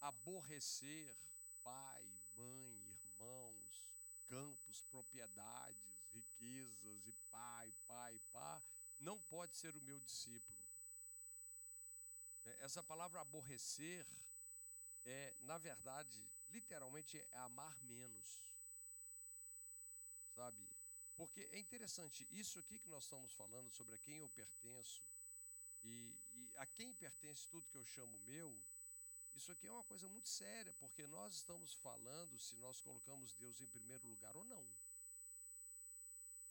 aborrecer 0.00 1.14
pai, 1.62 2.04
mãe, 2.36 2.98
irmãos, 3.04 3.82
campos, 4.28 4.82
propriedades, 4.90 6.08
riquezas 6.12 7.06
e 7.06 7.12
pai, 7.30 7.72
pai, 7.86 8.20
pá, 8.32 8.62
não 9.00 9.18
pode 9.22 9.56
ser 9.56 9.76
o 9.76 9.82
meu 9.82 10.00
discípulo. 10.00 10.58
É, 12.44 12.64
essa 12.64 12.82
palavra 12.82 13.20
aborrecer 13.20 14.06
é, 15.04 15.34
na 15.42 15.56
verdade, 15.56 16.20
literalmente 16.50 17.18
é 17.18 17.38
amar 17.38 17.76
menos. 17.84 18.40
Sabe? 20.34 20.68
Porque 21.16 21.48
é 21.52 21.58
interessante, 21.58 22.26
isso 22.30 22.58
aqui 22.58 22.78
que 22.78 22.90
nós 22.90 23.04
estamos 23.04 23.32
falando 23.32 23.70
sobre 23.70 23.94
a 23.94 23.98
quem 23.98 24.18
eu 24.18 24.28
pertenço 24.28 25.00
e, 25.82 26.14
e, 26.36 26.50
a 26.56 26.66
quem 26.66 26.92
pertence 26.94 27.48
tudo 27.48 27.70
que 27.70 27.78
eu 27.78 27.84
chamo 27.84 28.18
meu, 28.26 28.50
Isso 29.36 29.52
aqui 29.52 29.66
é 29.66 29.70
uma 29.70 29.84
coisa 29.84 30.08
muito 30.08 30.28
séria, 30.30 30.72
porque 30.80 31.06
nós 31.06 31.34
estamos 31.34 31.74
falando 31.74 32.38
se 32.38 32.56
nós 32.56 32.80
colocamos 32.80 33.34
Deus 33.34 33.60
em 33.60 33.66
primeiro 33.66 34.08
lugar 34.08 34.34
ou 34.34 34.44
não. 34.44 34.66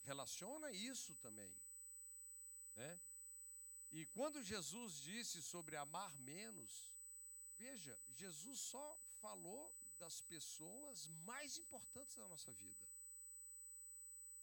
Relaciona 0.04 0.70
isso 0.70 1.12
também. 1.16 1.52
Né? 2.76 3.00
E 3.90 4.06
quando 4.06 4.40
Jesus 4.40 5.00
disse 5.00 5.42
sobre 5.42 5.74
amar 5.76 6.16
menos, 6.20 6.70
veja, 7.58 7.98
Jesus 8.12 8.60
só 8.60 8.96
falou 9.20 9.74
das 9.98 10.20
pessoas 10.20 11.08
mais 11.24 11.58
importantes 11.58 12.14
da 12.14 12.28
nossa 12.28 12.52
vida. 12.52 12.84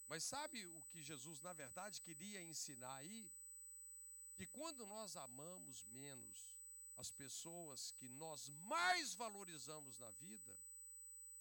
Mas 0.09 0.25
sabe 0.25 0.65
o 0.65 0.81
que 0.91 1.01
Jesus, 1.01 1.39
na 1.41 1.53
verdade, 1.53 2.01
queria 2.01 2.41
ensinar 2.43 2.95
aí? 2.95 3.31
Que 4.35 4.45
quando 4.47 4.85
nós 4.85 5.15
amamos 5.15 5.83
menos 5.85 6.53
as 6.97 7.11
pessoas 7.11 7.91
que 7.91 8.07
nós 8.07 8.49
mais 8.49 9.13
valorizamos 9.13 9.97
na 9.97 10.09
vida 10.11 10.55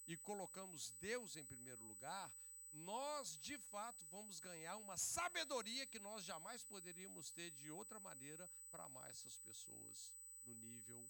e 0.07 0.16
colocamos 0.16 0.90
Deus 1.01 1.36
em 1.36 1.45
primeiro 1.45 1.84
lugar, 1.84 2.32
nós 2.72 3.38
de 3.38 3.59
fato 3.59 4.05
vamos 4.07 4.40
ganhar 4.40 4.76
uma 4.76 4.97
sabedoria 4.97 5.86
que 5.86 6.01
nós 6.01 6.24
jamais 6.24 6.62
poderíamos 6.64 7.30
ter 7.30 7.51
de 7.51 7.70
outra 7.70 8.01
maneira 8.01 8.49
para 8.70 8.84
amar 8.84 9.09
essas 9.11 9.36
pessoas 9.38 10.12
no 10.47 10.55
nível 10.55 11.07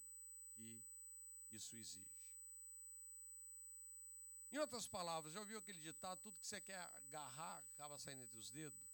que 0.55 0.83
isso 1.53 1.77
exige. 1.77 2.23
Em 4.53 4.59
outras 4.59 4.87
palavras, 4.87 5.33
já 5.33 5.41
ouviu 5.41 5.59
aquele 5.59 5.79
ditado: 5.79 6.21
tudo 6.21 6.39
que 6.39 6.47
você 6.47 6.61
quer 6.61 6.79
agarrar 7.09 7.63
acaba 7.75 7.99
saindo 7.99 8.23
entre 8.23 8.39
os 8.39 8.51
dedos? 8.51 8.92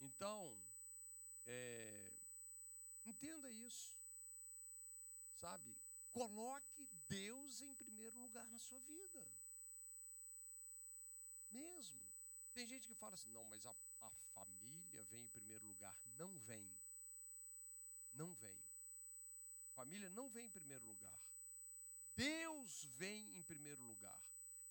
Então, 0.00 0.56
é, 1.46 2.12
entenda 3.04 3.50
isso, 3.50 3.94
sabe? 5.40 5.76
Coloque 6.12 6.86
Deus 7.08 7.60
em 7.60 7.74
primeiro 7.74 8.18
lugar 8.18 8.48
na 8.50 8.58
sua 8.58 8.80
vida. 8.80 9.26
Mesmo. 11.50 12.00
Tem 12.52 12.66
gente 12.66 12.86
que 12.86 12.94
fala 12.94 13.14
assim: 13.14 13.30
não, 13.30 13.44
mas 13.44 13.64
a, 13.66 13.74
a 14.00 14.10
família 14.34 15.02
vem 15.04 15.22
em 15.22 15.28
primeiro 15.28 15.66
lugar. 15.66 15.96
Não 16.18 16.36
vem. 16.38 16.68
Não 18.14 18.32
vem. 18.34 18.58
Família 19.74 20.10
não 20.10 20.28
vem 20.28 20.46
em 20.46 20.50
primeiro 20.50 20.84
lugar. 20.86 21.14
Deus 22.16 22.84
vem 22.96 23.36
em 23.36 23.42
primeiro 23.42 23.82
lugar. 23.84 24.20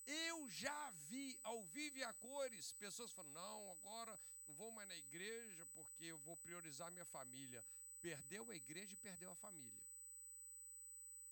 Eu 0.08 0.50
já 0.50 0.92
vi 1.08 1.38
ao 1.44 1.64
vivo 1.64 1.98
e 1.98 2.04
a 2.04 2.14
cores 2.14 2.74
pessoas 2.74 3.12
falando: 3.12 3.34
não, 3.34 3.72
agora 3.72 4.20
não 4.48 4.56
vou 4.56 4.72
mais 4.72 4.88
na 4.88 4.96
igreja 4.96 5.66
porque 5.74 6.06
eu 6.06 6.18
vou 6.20 6.36
priorizar 6.38 6.92
minha 6.92 7.06
família. 7.06 7.64
Perdeu 8.02 8.50
a 8.50 8.56
igreja 8.56 8.94
e 8.94 8.98
perdeu 8.98 9.32
a 9.32 9.36
família. 9.36 9.84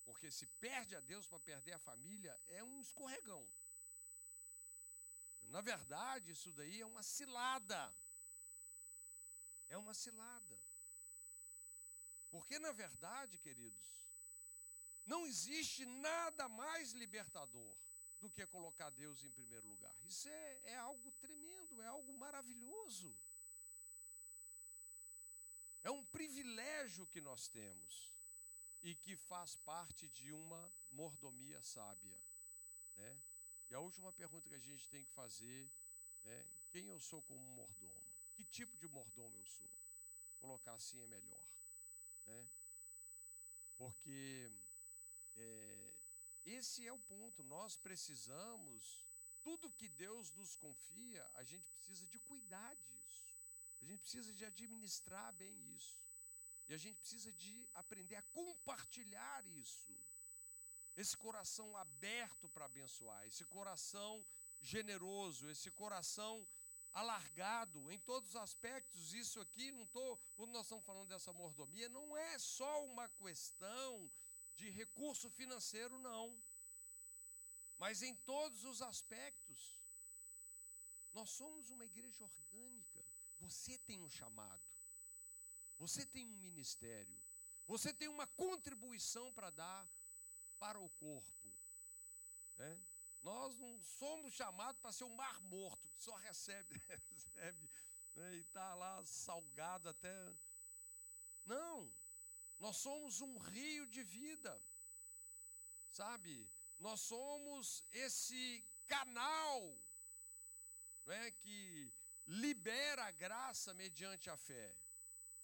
Porque 0.05 0.31
se 0.31 0.45
perde 0.45 0.95
a 0.95 0.99
Deus 1.01 1.27
para 1.27 1.39
perder 1.39 1.73
a 1.73 1.79
família, 1.79 2.39
é 2.47 2.63
um 2.63 2.79
escorregão. 2.79 3.45
Na 5.49 5.61
verdade, 5.61 6.31
isso 6.31 6.51
daí 6.51 6.81
é 6.81 6.85
uma 6.85 7.03
cilada. 7.03 7.93
É 9.69 9.77
uma 9.77 9.93
cilada. 9.93 10.57
Porque, 12.29 12.59
na 12.59 12.71
verdade, 12.71 13.37
queridos, 13.37 13.79
não 15.05 15.25
existe 15.25 15.85
nada 15.85 16.49
mais 16.49 16.91
libertador 16.91 17.75
do 18.19 18.29
que 18.29 18.45
colocar 18.47 18.89
Deus 18.91 19.23
em 19.23 19.31
primeiro 19.31 19.67
lugar. 19.67 19.95
Isso 20.03 20.27
é, 20.27 20.59
é 20.65 20.77
algo 20.77 21.11
tremendo, 21.13 21.81
é 21.81 21.87
algo 21.87 22.13
maravilhoso. 22.13 23.13
É 25.83 25.91
um 25.91 26.03
privilégio 26.05 27.05
que 27.07 27.21
nós 27.21 27.47
temos 27.47 28.09
e 28.83 28.95
que 28.95 29.15
faz 29.15 29.55
parte 29.57 30.07
de 30.09 30.31
uma 30.31 30.71
mordomia 30.91 31.61
sábia. 31.61 32.17
Né? 32.97 33.17
E 33.69 33.75
a 33.75 33.79
última 33.79 34.11
pergunta 34.11 34.49
que 34.49 34.55
a 34.55 34.59
gente 34.59 34.87
tem 34.89 35.03
que 35.05 35.11
fazer 35.11 35.69
é: 36.25 36.45
quem 36.71 36.87
eu 36.87 36.99
sou 36.99 37.21
como 37.23 37.41
mordomo? 37.55 38.01
Que 38.35 38.43
tipo 38.45 38.75
de 38.77 38.87
mordomo 38.87 39.35
eu 39.37 39.45
sou? 39.45 39.69
Colocar 40.41 40.73
assim 40.73 41.01
é 41.01 41.07
melhor. 41.07 41.43
Né? 42.27 42.47
Porque 43.77 44.51
é, 45.37 45.86
esse 46.51 46.87
é 46.87 46.93
o 46.93 46.99
ponto. 46.99 47.43
Nós 47.43 47.77
precisamos, 47.77 49.05
tudo 49.43 49.71
que 49.71 49.89
Deus 49.89 50.31
nos 50.33 50.55
confia, 50.55 51.29
a 51.35 51.43
gente 51.43 51.69
precisa 51.71 52.05
de 52.07 52.19
cuidar 52.19 52.75
disso. 52.75 53.35
A 53.81 53.85
gente 53.85 54.01
precisa 54.01 54.33
de 54.33 54.45
administrar 54.45 55.33
bem 55.33 55.55
isso. 55.75 55.95
E 56.67 56.73
a 56.73 56.77
gente 56.77 56.97
precisa 56.97 57.31
de 57.31 57.67
aprender 57.75 58.15
a 58.15 58.21
compartilhar 58.23 59.45
isso. 59.47 59.95
Esse 60.95 61.15
coração 61.15 61.77
aberto 61.77 62.49
para 62.49 62.65
abençoar, 62.65 63.25
esse 63.27 63.45
coração 63.45 64.25
generoso, 64.61 65.47
esse 65.49 65.69
coração 65.71 66.45
alargado 66.93 67.91
em 67.91 67.99
todos 67.99 68.29
os 68.29 68.35
aspectos. 68.35 69.13
Isso 69.13 69.39
aqui, 69.39 69.71
não 69.71 69.83
estou, 69.83 70.17
quando 70.35 70.51
nós 70.51 70.65
estamos 70.65 70.83
falando 70.83 71.07
dessa 71.07 71.31
mordomia, 71.31 71.87
não 71.89 72.17
é 72.17 72.39
só 72.39 72.83
uma 72.85 73.07
questão 73.09 74.09
de 74.57 74.69
recurso 74.69 75.29
financeiro, 75.29 75.97
não. 75.99 76.35
Mas 77.77 78.01
em 78.01 78.15
todos 78.15 78.63
os 78.63 78.81
aspectos. 78.81 79.77
Nós 81.13 81.29
somos 81.29 81.69
uma 81.69 81.85
igreja 81.85 82.23
orgânica. 82.23 83.03
Você 83.39 83.77
tem 83.79 84.01
um 84.01 84.09
chamado. 84.09 84.61
Você 85.79 86.05
tem 86.05 86.25
um 86.25 86.37
ministério. 86.37 87.17
Você 87.67 87.93
tem 87.93 88.07
uma 88.07 88.27
contribuição 88.27 89.31
para 89.33 89.49
dar 89.49 89.87
para 90.59 90.79
o 90.79 90.89
corpo. 90.89 91.53
Né? 92.57 92.79
Nós 93.23 93.55
não 93.57 93.79
somos 93.81 94.33
chamados 94.33 94.81
para 94.81 94.91
ser 94.91 95.03
um 95.03 95.15
mar 95.15 95.39
morto, 95.41 95.87
que 95.89 96.03
só 96.03 96.15
recebe, 96.15 96.81
recebe 96.87 97.69
né? 98.15 98.35
e 98.35 98.39
está 98.39 98.73
lá 98.73 99.03
salgado 99.05 99.89
até. 99.89 100.33
Não, 101.45 101.91
nós 102.59 102.77
somos 102.77 103.21
um 103.21 103.37
rio 103.37 103.85
de 103.87 104.03
vida, 104.03 104.61
sabe? 105.91 106.47
Nós 106.79 107.01
somos 107.01 107.83
esse 107.91 108.63
canal 108.87 109.77
né, 111.05 111.31
que 111.31 111.91
libera 112.27 113.05
a 113.05 113.11
graça 113.11 113.73
mediante 113.73 114.29
a 114.29 114.37
fé. 114.37 114.75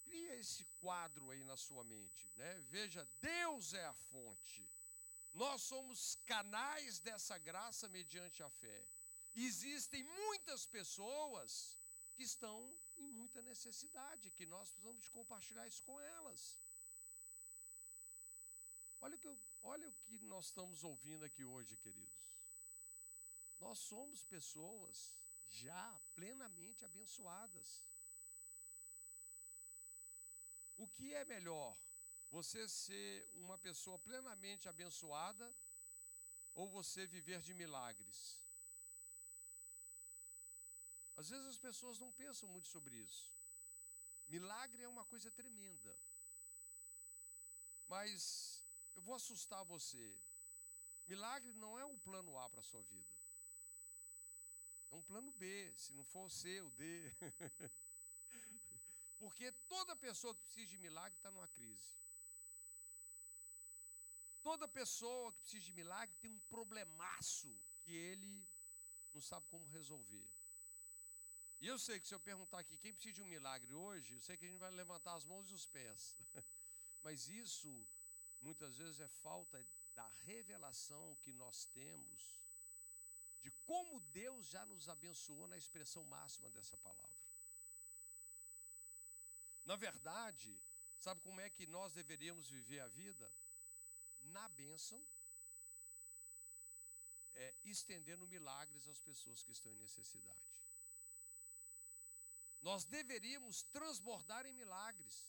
Cria 0.03 0.35
esse 0.35 0.65
quadro 0.81 1.31
aí 1.31 1.43
na 1.43 1.55
sua 1.55 1.83
mente. 1.83 2.27
Né? 2.35 2.53
Veja, 2.69 3.07
Deus 3.21 3.73
é 3.73 3.85
a 3.85 3.93
fonte. 3.93 4.67
Nós 5.33 5.61
somos 5.61 6.15
canais 6.25 6.99
dessa 6.99 7.37
graça 7.37 7.87
mediante 7.87 8.43
a 8.43 8.49
fé. 8.49 8.85
Existem 9.35 10.03
muitas 10.03 10.65
pessoas 10.65 11.77
que 12.15 12.23
estão 12.23 12.71
em 12.97 13.09
muita 13.11 13.41
necessidade, 13.41 14.29
que 14.31 14.45
nós 14.45 14.69
precisamos 14.69 15.09
compartilhar 15.09 15.67
isso 15.67 15.81
com 15.83 15.99
elas. 15.99 16.59
Olha, 19.05 19.17
que 19.17 19.27
eu, 19.27 19.37
olha 19.63 19.85
o 19.85 19.91
que 19.91 20.17
nós 20.33 20.45
estamos 20.45 20.81
ouvindo 20.81 21.25
aqui 21.25 21.43
hoje, 21.43 21.75
queridos. 21.75 22.21
Nós 23.59 23.77
somos 23.79 24.23
pessoas 24.23 25.11
já 25.51 25.99
plenamente 26.15 26.85
abençoadas. 26.85 27.81
O 30.77 30.87
que 30.87 31.13
é 31.13 31.25
melhor? 31.25 31.75
Você 32.31 32.65
ser 32.69 33.27
uma 33.33 33.57
pessoa 33.57 33.99
plenamente 33.99 34.69
abençoada 34.69 35.53
ou 36.55 36.69
você 36.69 37.05
viver 37.05 37.41
de 37.41 37.53
milagres? 37.53 38.39
Às 41.17 41.29
vezes 41.29 41.47
as 41.47 41.57
pessoas 41.57 41.99
não 41.99 42.11
pensam 42.13 42.47
muito 42.47 42.69
sobre 42.69 42.95
isso. 42.95 43.29
Milagre 44.29 44.81
é 44.81 44.87
uma 44.87 45.03
coisa 45.03 45.29
tremenda. 45.29 45.93
Mas 47.89 48.63
eu 48.95 49.01
vou 49.01 49.15
assustar 49.15 49.63
você. 49.65 50.15
Milagre 51.07 51.51
não 51.53 51.77
é 51.77 51.85
o 51.85 51.97
plano 51.99 52.37
A 52.37 52.49
para 52.49 52.59
a 52.59 52.63
sua 52.63 52.81
vida. 52.83 53.13
É 54.91 54.95
um 54.95 55.01
plano 55.01 55.31
B, 55.33 55.73
se 55.75 55.93
não 55.93 56.03
for 56.05 56.25
o 56.25 56.29
C, 56.29 56.61
o 56.61 56.69
D. 56.71 57.11
Porque 59.19 59.51
toda 59.67 59.95
pessoa 59.95 60.35
que 60.35 60.43
precisa 60.43 60.67
de 60.67 60.77
milagre 60.77 61.17
está 61.17 61.31
numa 61.31 61.47
crise. 61.47 61.93
Toda 64.43 64.67
pessoa 64.67 65.31
que 65.31 65.41
precisa 65.41 65.63
de 65.63 65.71
milagre 65.71 66.15
tem 66.21 66.29
um 66.29 66.39
problemaço 66.41 67.57
que 67.83 67.91
ele 67.91 68.45
não 69.13 69.21
sabe 69.21 69.47
como 69.47 69.65
resolver. 69.67 70.27
E 71.61 71.67
eu 71.67 71.79
sei 71.79 71.99
que 71.99 72.07
se 72.07 72.13
eu 72.13 72.19
perguntar 72.19 72.59
aqui 72.59 72.77
quem 72.77 72.93
precisa 72.93 73.15
de 73.15 73.21
um 73.21 73.25
milagre 73.25 73.73
hoje, 73.73 74.13
eu 74.13 74.19
sei 74.19 74.35
que 74.35 74.45
a 74.45 74.49
gente 74.49 74.59
vai 74.59 74.71
levantar 74.71 75.13
as 75.15 75.23
mãos 75.23 75.49
e 75.49 75.53
os 75.53 75.65
pés. 75.65 76.13
Mas 77.01 77.29
isso 77.29 77.87
muitas 78.43 78.77
vezes 78.77 78.99
é 78.99 79.07
falta 79.07 79.63
da 79.95 80.07
revelação 80.25 81.15
que 81.23 81.31
nós 81.33 81.65
temos 81.73 82.21
de 83.41 83.51
como 83.67 83.99
Deus 84.21 84.47
já 84.47 84.65
nos 84.65 84.87
abençoou 84.87 85.47
na 85.47 85.57
expressão 85.57 86.03
máxima 86.05 86.49
dessa 86.51 86.77
palavra. 86.77 87.11
Na 89.65 89.75
verdade, 89.75 90.57
Sabe 91.03 91.19
como 91.19 91.41
é 91.41 91.49
que 91.49 91.65
nós 91.67 91.91
deveríamos 91.91 92.49
viver 92.49 92.79
a 92.79 92.87
vida? 92.87 93.29
Na 94.35 94.47
bênção, 94.47 95.05
é, 97.35 97.53
estendendo 97.65 98.25
milagres 98.25 98.87
às 98.87 98.99
pessoas 98.99 99.43
que 99.43 99.51
estão 99.51 99.73
em 99.73 99.79
necessidade. 99.79 100.47
Nós 102.61 102.85
deveríamos 102.85 103.63
transbordar 103.63 104.45
em 104.45 104.53
milagres. 104.53 105.25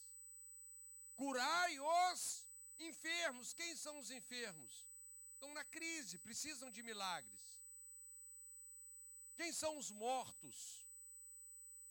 Curai 1.17 1.81
os 1.81 2.47
enfermos. 2.79 3.53
Quem 3.53 3.77
são 3.77 3.99
os 3.99 4.11
enfermos? 4.11 4.85
Estão 5.33 5.53
na 5.53 5.65
crise, 5.65 6.19
precisam 6.19 6.71
de 6.71 6.83
milagres. 6.83 7.45
Quem 9.37 9.53
são 9.53 9.77
os 9.77 9.91
mortos? 9.91 10.85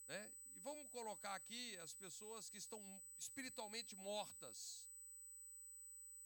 Né? 0.08 0.32
E 0.56 0.60
vamos 0.60 0.90
colocar 0.92 1.36
aqui 1.36 1.78
as 1.78 1.94
pessoas 1.94 2.50
que 2.50 2.58
estão 2.58 2.82
espiritualmente 3.20 3.96
mortas. 3.96 4.84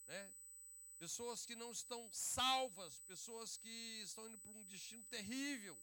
Né? 0.06 0.32
Pessoas 0.98 1.44
que 1.46 1.54
não 1.54 1.70
estão 1.70 2.10
salvas, 2.12 3.00
pessoas 3.00 3.56
que 3.56 4.02
estão 4.02 4.26
indo 4.26 4.38
para 4.38 4.50
um 4.52 4.64
destino 4.64 5.04
terrível. 5.04 5.78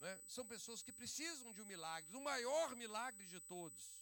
Né? 0.00 0.20
São 0.28 0.44
pessoas 0.46 0.82
que 0.82 0.92
precisam 0.92 1.52
de 1.52 1.62
um 1.62 1.66
milagre, 1.66 2.16
o 2.16 2.20
maior 2.20 2.74
milagre 2.76 3.26
de 3.26 3.40
todos. 3.40 3.92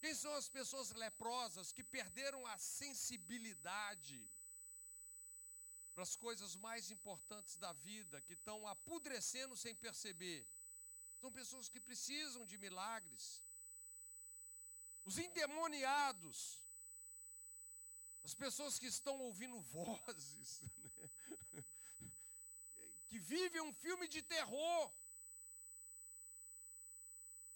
Quem 0.00 0.14
são 0.14 0.34
as 0.34 0.48
pessoas 0.48 0.90
leprosas 0.92 1.72
que 1.72 1.84
perderam 1.84 2.46
a 2.46 2.56
sensibilidade 2.56 4.18
para 5.94 6.04
as 6.04 6.16
coisas 6.16 6.56
mais 6.56 6.90
importantes 6.90 7.56
da 7.56 7.72
vida, 7.74 8.20
que 8.22 8.32
estão 8.32 8.66
apodrecendo 8.66 9.54
sem 9.56 9.74
perceber? 9.74 10.46
São 11.20 11.30
pessoas 11.30 11.68
que 11.68 11.78
precisam 11.78 12.46
de 12.46 12.56
milagres. 12.56 13.42
Os 15.04 15.18
endemoniados, 15.18 16.58
as 18.24 18.34
pessoas 18.34 18.78
que 18.78 18.86
estão 18.86 19.18
ouvindo 19.18 19.60
vozes, 19.76 20.62
né? 20.62 21.64
que 23.10 23.18
vivem 23.18 23.60
um 23.60 23.72
filme 23.74 24.08
de 24.08 24.22
terror. 24.22 24.90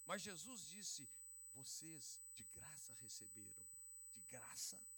Mas 0.04 0.20
Jesus 0.20 0.66
disse: 0.68 1.08
vocês 1.54 2.20
de 2.34 2.44
graça 2.44 2.92
receberam, 3.00 3.64
de 4.14 4.20
graça 4.22 4.76
não. 4.76 4.94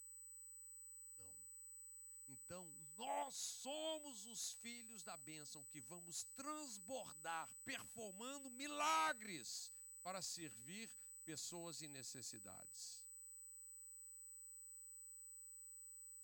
Então, 2.29 2.67
nós 2.97 3.35
somos 3.35 4.25
os 4.27 4.53
filhos 4.55 5.03
da 5.03 5.17
bênção 5.19 5.65
que 5.65 5.81
vamos 5.81 6.25
transbordar, 6.37 7.49
performando 7.65 8.51
milagres 8.51 9.71
para 10.03 10.23
servir 10.23 10.91
pessoas 11.25 11.83
em 11.83 11.89
necessidades. 11.89 13.03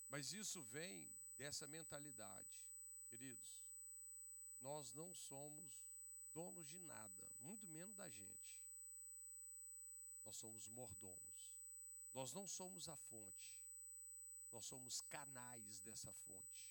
Mas 0.09 0.33
isso 0.33 0.63
vem 0.65 1.09
dessa 1.37 1.67
mentalidade, 1.67 2.49
queridos. 3.09 3.53
Nós 4.61 4.93
não 4.95 5.13
somos 5.13 5.83
donos 6.33 6.67
de 6.69 6.79
nada, 6.81 7.29
muito 7.41 7.67
menos 7.67 7.97
da 7.97 8.09
gente. 8.09 8.53
Nós 10.25 10.37
somos 10.37 10.69
mordomos. 10.69 11.53
Nós 12.15 12.33
não 12.33 12.47
somos 12.47 12.89
a 12.89 12.97
fonte. 12.97 13.53
Nós 14.53 14.65
somos 14.67 15.01
canais 15.03 15.81
dessa 15.81 16.13
fonte. 16.13 16.67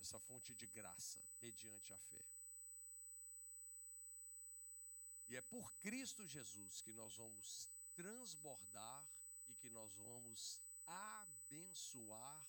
Essa 0.00 0.18
fonte 0.20 0.54
de 0.54 0.66
graça, 0.66 1.18
mediante 1.40 1.92
a 1.92 1.98
fé. 1.98 2.24
E 5.28 5.36
é 5.36 5.40
por 5.42 5.72
Cristo 5.76 6.26
Jesus 6.26 6.80
que 6.82 6.92
nós 6.92 7.16
vamos 7.16 7.68
transbordar 7.96 9.04
e 9.48 9.54
que 9.54 9.70
nós 9.70 9.92
vamos 9.94 10.60
abençoar 10.86 12.44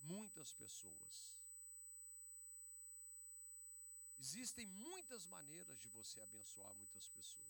muitas 0.00 0.52
pessoas. 0.52 1.32
Existem 4.18 4.66
muitas 4.66 5.26
maneiras 5.26 5.78
de 5.78 5.88
você 5.90 6.20
abençoar 6.20 6.74
muitas 6.74 7.06
pessoas. 7.08 7.46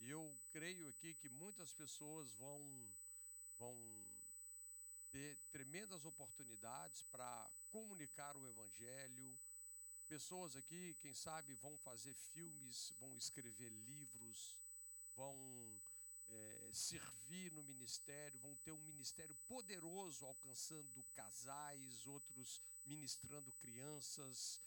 E 0.00 0.10
eu 0.10 0.38
creio 0.52 0.88
aqui 0.88 1.14
que 1.14 1.28
muitas 1.28 1.72
pessoas 1.72 2.32
vão, 2.32 2.62
vão 3.58 3.76
ter 5.10 5.36
tremendas 5.50 6.04
oportunidades 6.04 7.02
para 7.04 7.50
comunicar 7.70 8.36
o 8.36 8.46
Evangelho. 8.46 9.36
Pessoas 10.08 10.56
aqui, 10.56 10.96
quem 11.00 11.14
sabe, 11.14 11.54
vão 11.54 11.76
fazer 11.78 12.14
filmes, 12.14 12.92
vão 12.98 13.16
escrever 13.16 13.70
livros, 13.70 14.54
vão 15.16 15.36
é, 16.30 16.70
servir 16.72 17.52
no 17.52 17.62
ministério, 17.62 18.38
vão 18.38 18.54
ter 18.56 18.72
um 18.72 18.84
ministério 18.84 19.34
poderoso 19.46 20.24
alcançando 20.24 21.02
casais, 21.14 22.06
outros 22.06 22.60
ministrando 22.86 23.52
crianças. 23.52 24.60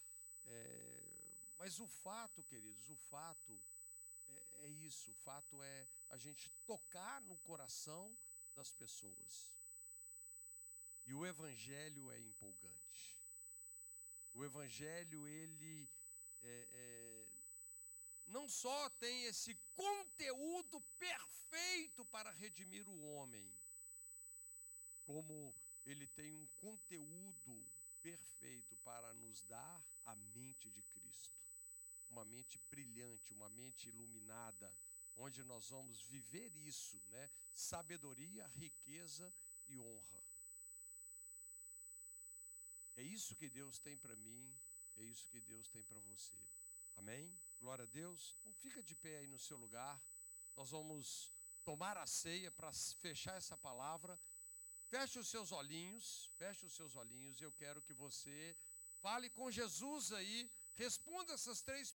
É, 0.46 1.12
mas 1.58 1.80
o 1.80 1.88
fato, 1.88 2.44
queridos, 2.44 2.90
o 2.90 2.96
fato 2.96 3.60
é 4.62 4.68
isso. 4.68 5.12
O 5.12 5.16
fato 5.26 5.62
é 5.62 5.88
a 6.10 6.18
gente 6.18 6.50
tocar 6.66 7.22
no 7.22 7.38
coração 7.38 8.16
das 8.56 8.72
pessoas. 8.72 9.52
E 11.06 11.14
o 11.14 11.26
evangelho 11.26 12.12
é 12.12 12.20
empolgante. 12.20 13.16
O 14.34 14.44
evangelho 14.46 15.28
ele 15.28 15.90
é, 16.44 16.68
é, 16.72 17.26
não 18.28 18.48
só 18.48 18.90
tem 18.92 19.26
esse 19.26 19.56
conteúdo 19.76 20.80
perfeito 20.98 22.06
para 22.06 22.32
redimir 22.32 22.88
o 22.88 23.02
homem, 23.14 23.46
como 25.06 25.54
ele 25.86 26.08
tem 26.08 26.34
um 26.34 26.48
conteúdo 26.60 27.66
perfeito 28.02 28.76
para 28.78 29.14
nos 29.16 29.42
dar 29.44 29.84
a 30.06 30.16
mente 30.16 30.70
de 30.70 30.82
Cristo 30.84 31.51
uma 32.12 32.26
mente 32.26 32.60
brilhante, 32.70 33.34
uma 33.34 33.50
mente 33.50 33.88
iluminada, 33.88 34.72
onde 35.18 35.42
nós 35.44 35.70
vamos 35.70 36.02
viver 36.04 36.56
isso, 36.58 37.02
né? 37.10 37.30
Sabedoria, 37.56 38.46
riqueza 38.58 39.34
e 39.70 39.78
honra. 39.78 40.22
É 42.98 43.04
isso 43.04 43.36
que 43.36 43.50
Deus 43.50 43.80
tem 43.80 43.98
para 43.98 44.16
mim, 44.18 44.54
é 44.98 45.04
isso 45.04 45.28
que 45.30 45.40
Deus 45.42 45.68
tem 45.70 45.82
para 45.84 46.00
você. 46.00 46.36
Amém? 46.98 47.34
Glória 47.60 47.84
a 47.84 47.88
Deus. 47.88 48.36
Então 48.42 48.54
fica 48.56 48.84
de 48.84 48.94
pé 48.96 49.18
aí 49.20 49.28
no 49.28 49.40
seu 49.40 49.58
lugar. 49.58 50.00
Nós 50.58 50.70
vamos 50.70 51.32
tomar 51.64 51.98
a 51.98 52.06
ceia 52.06 52.52
para 52.52 52.72
fechar 52.74 53.36
essa 53.38 53.58
palavra. 53.58 54.20
Feche 54.90 55.18
os 55.18 55.30
seus 55.30 55.54
olhinhos, 55.54 56.30
feche 56.38 56.66
os 56.66 56.74
seus 56.74 56.96
olhinhos. 56.98 57.42
Eu 57.42 57.52
quero 57.54 57.82
que 57.82 57.94
você 57.94 58.56
fale 59.02 59.30
com 59.30 59.50
Jesus 59.50 60.12
aí 60.12 60.52
Responda 60.76 61.34
essas 61.34 61.62
três 61.62 61.94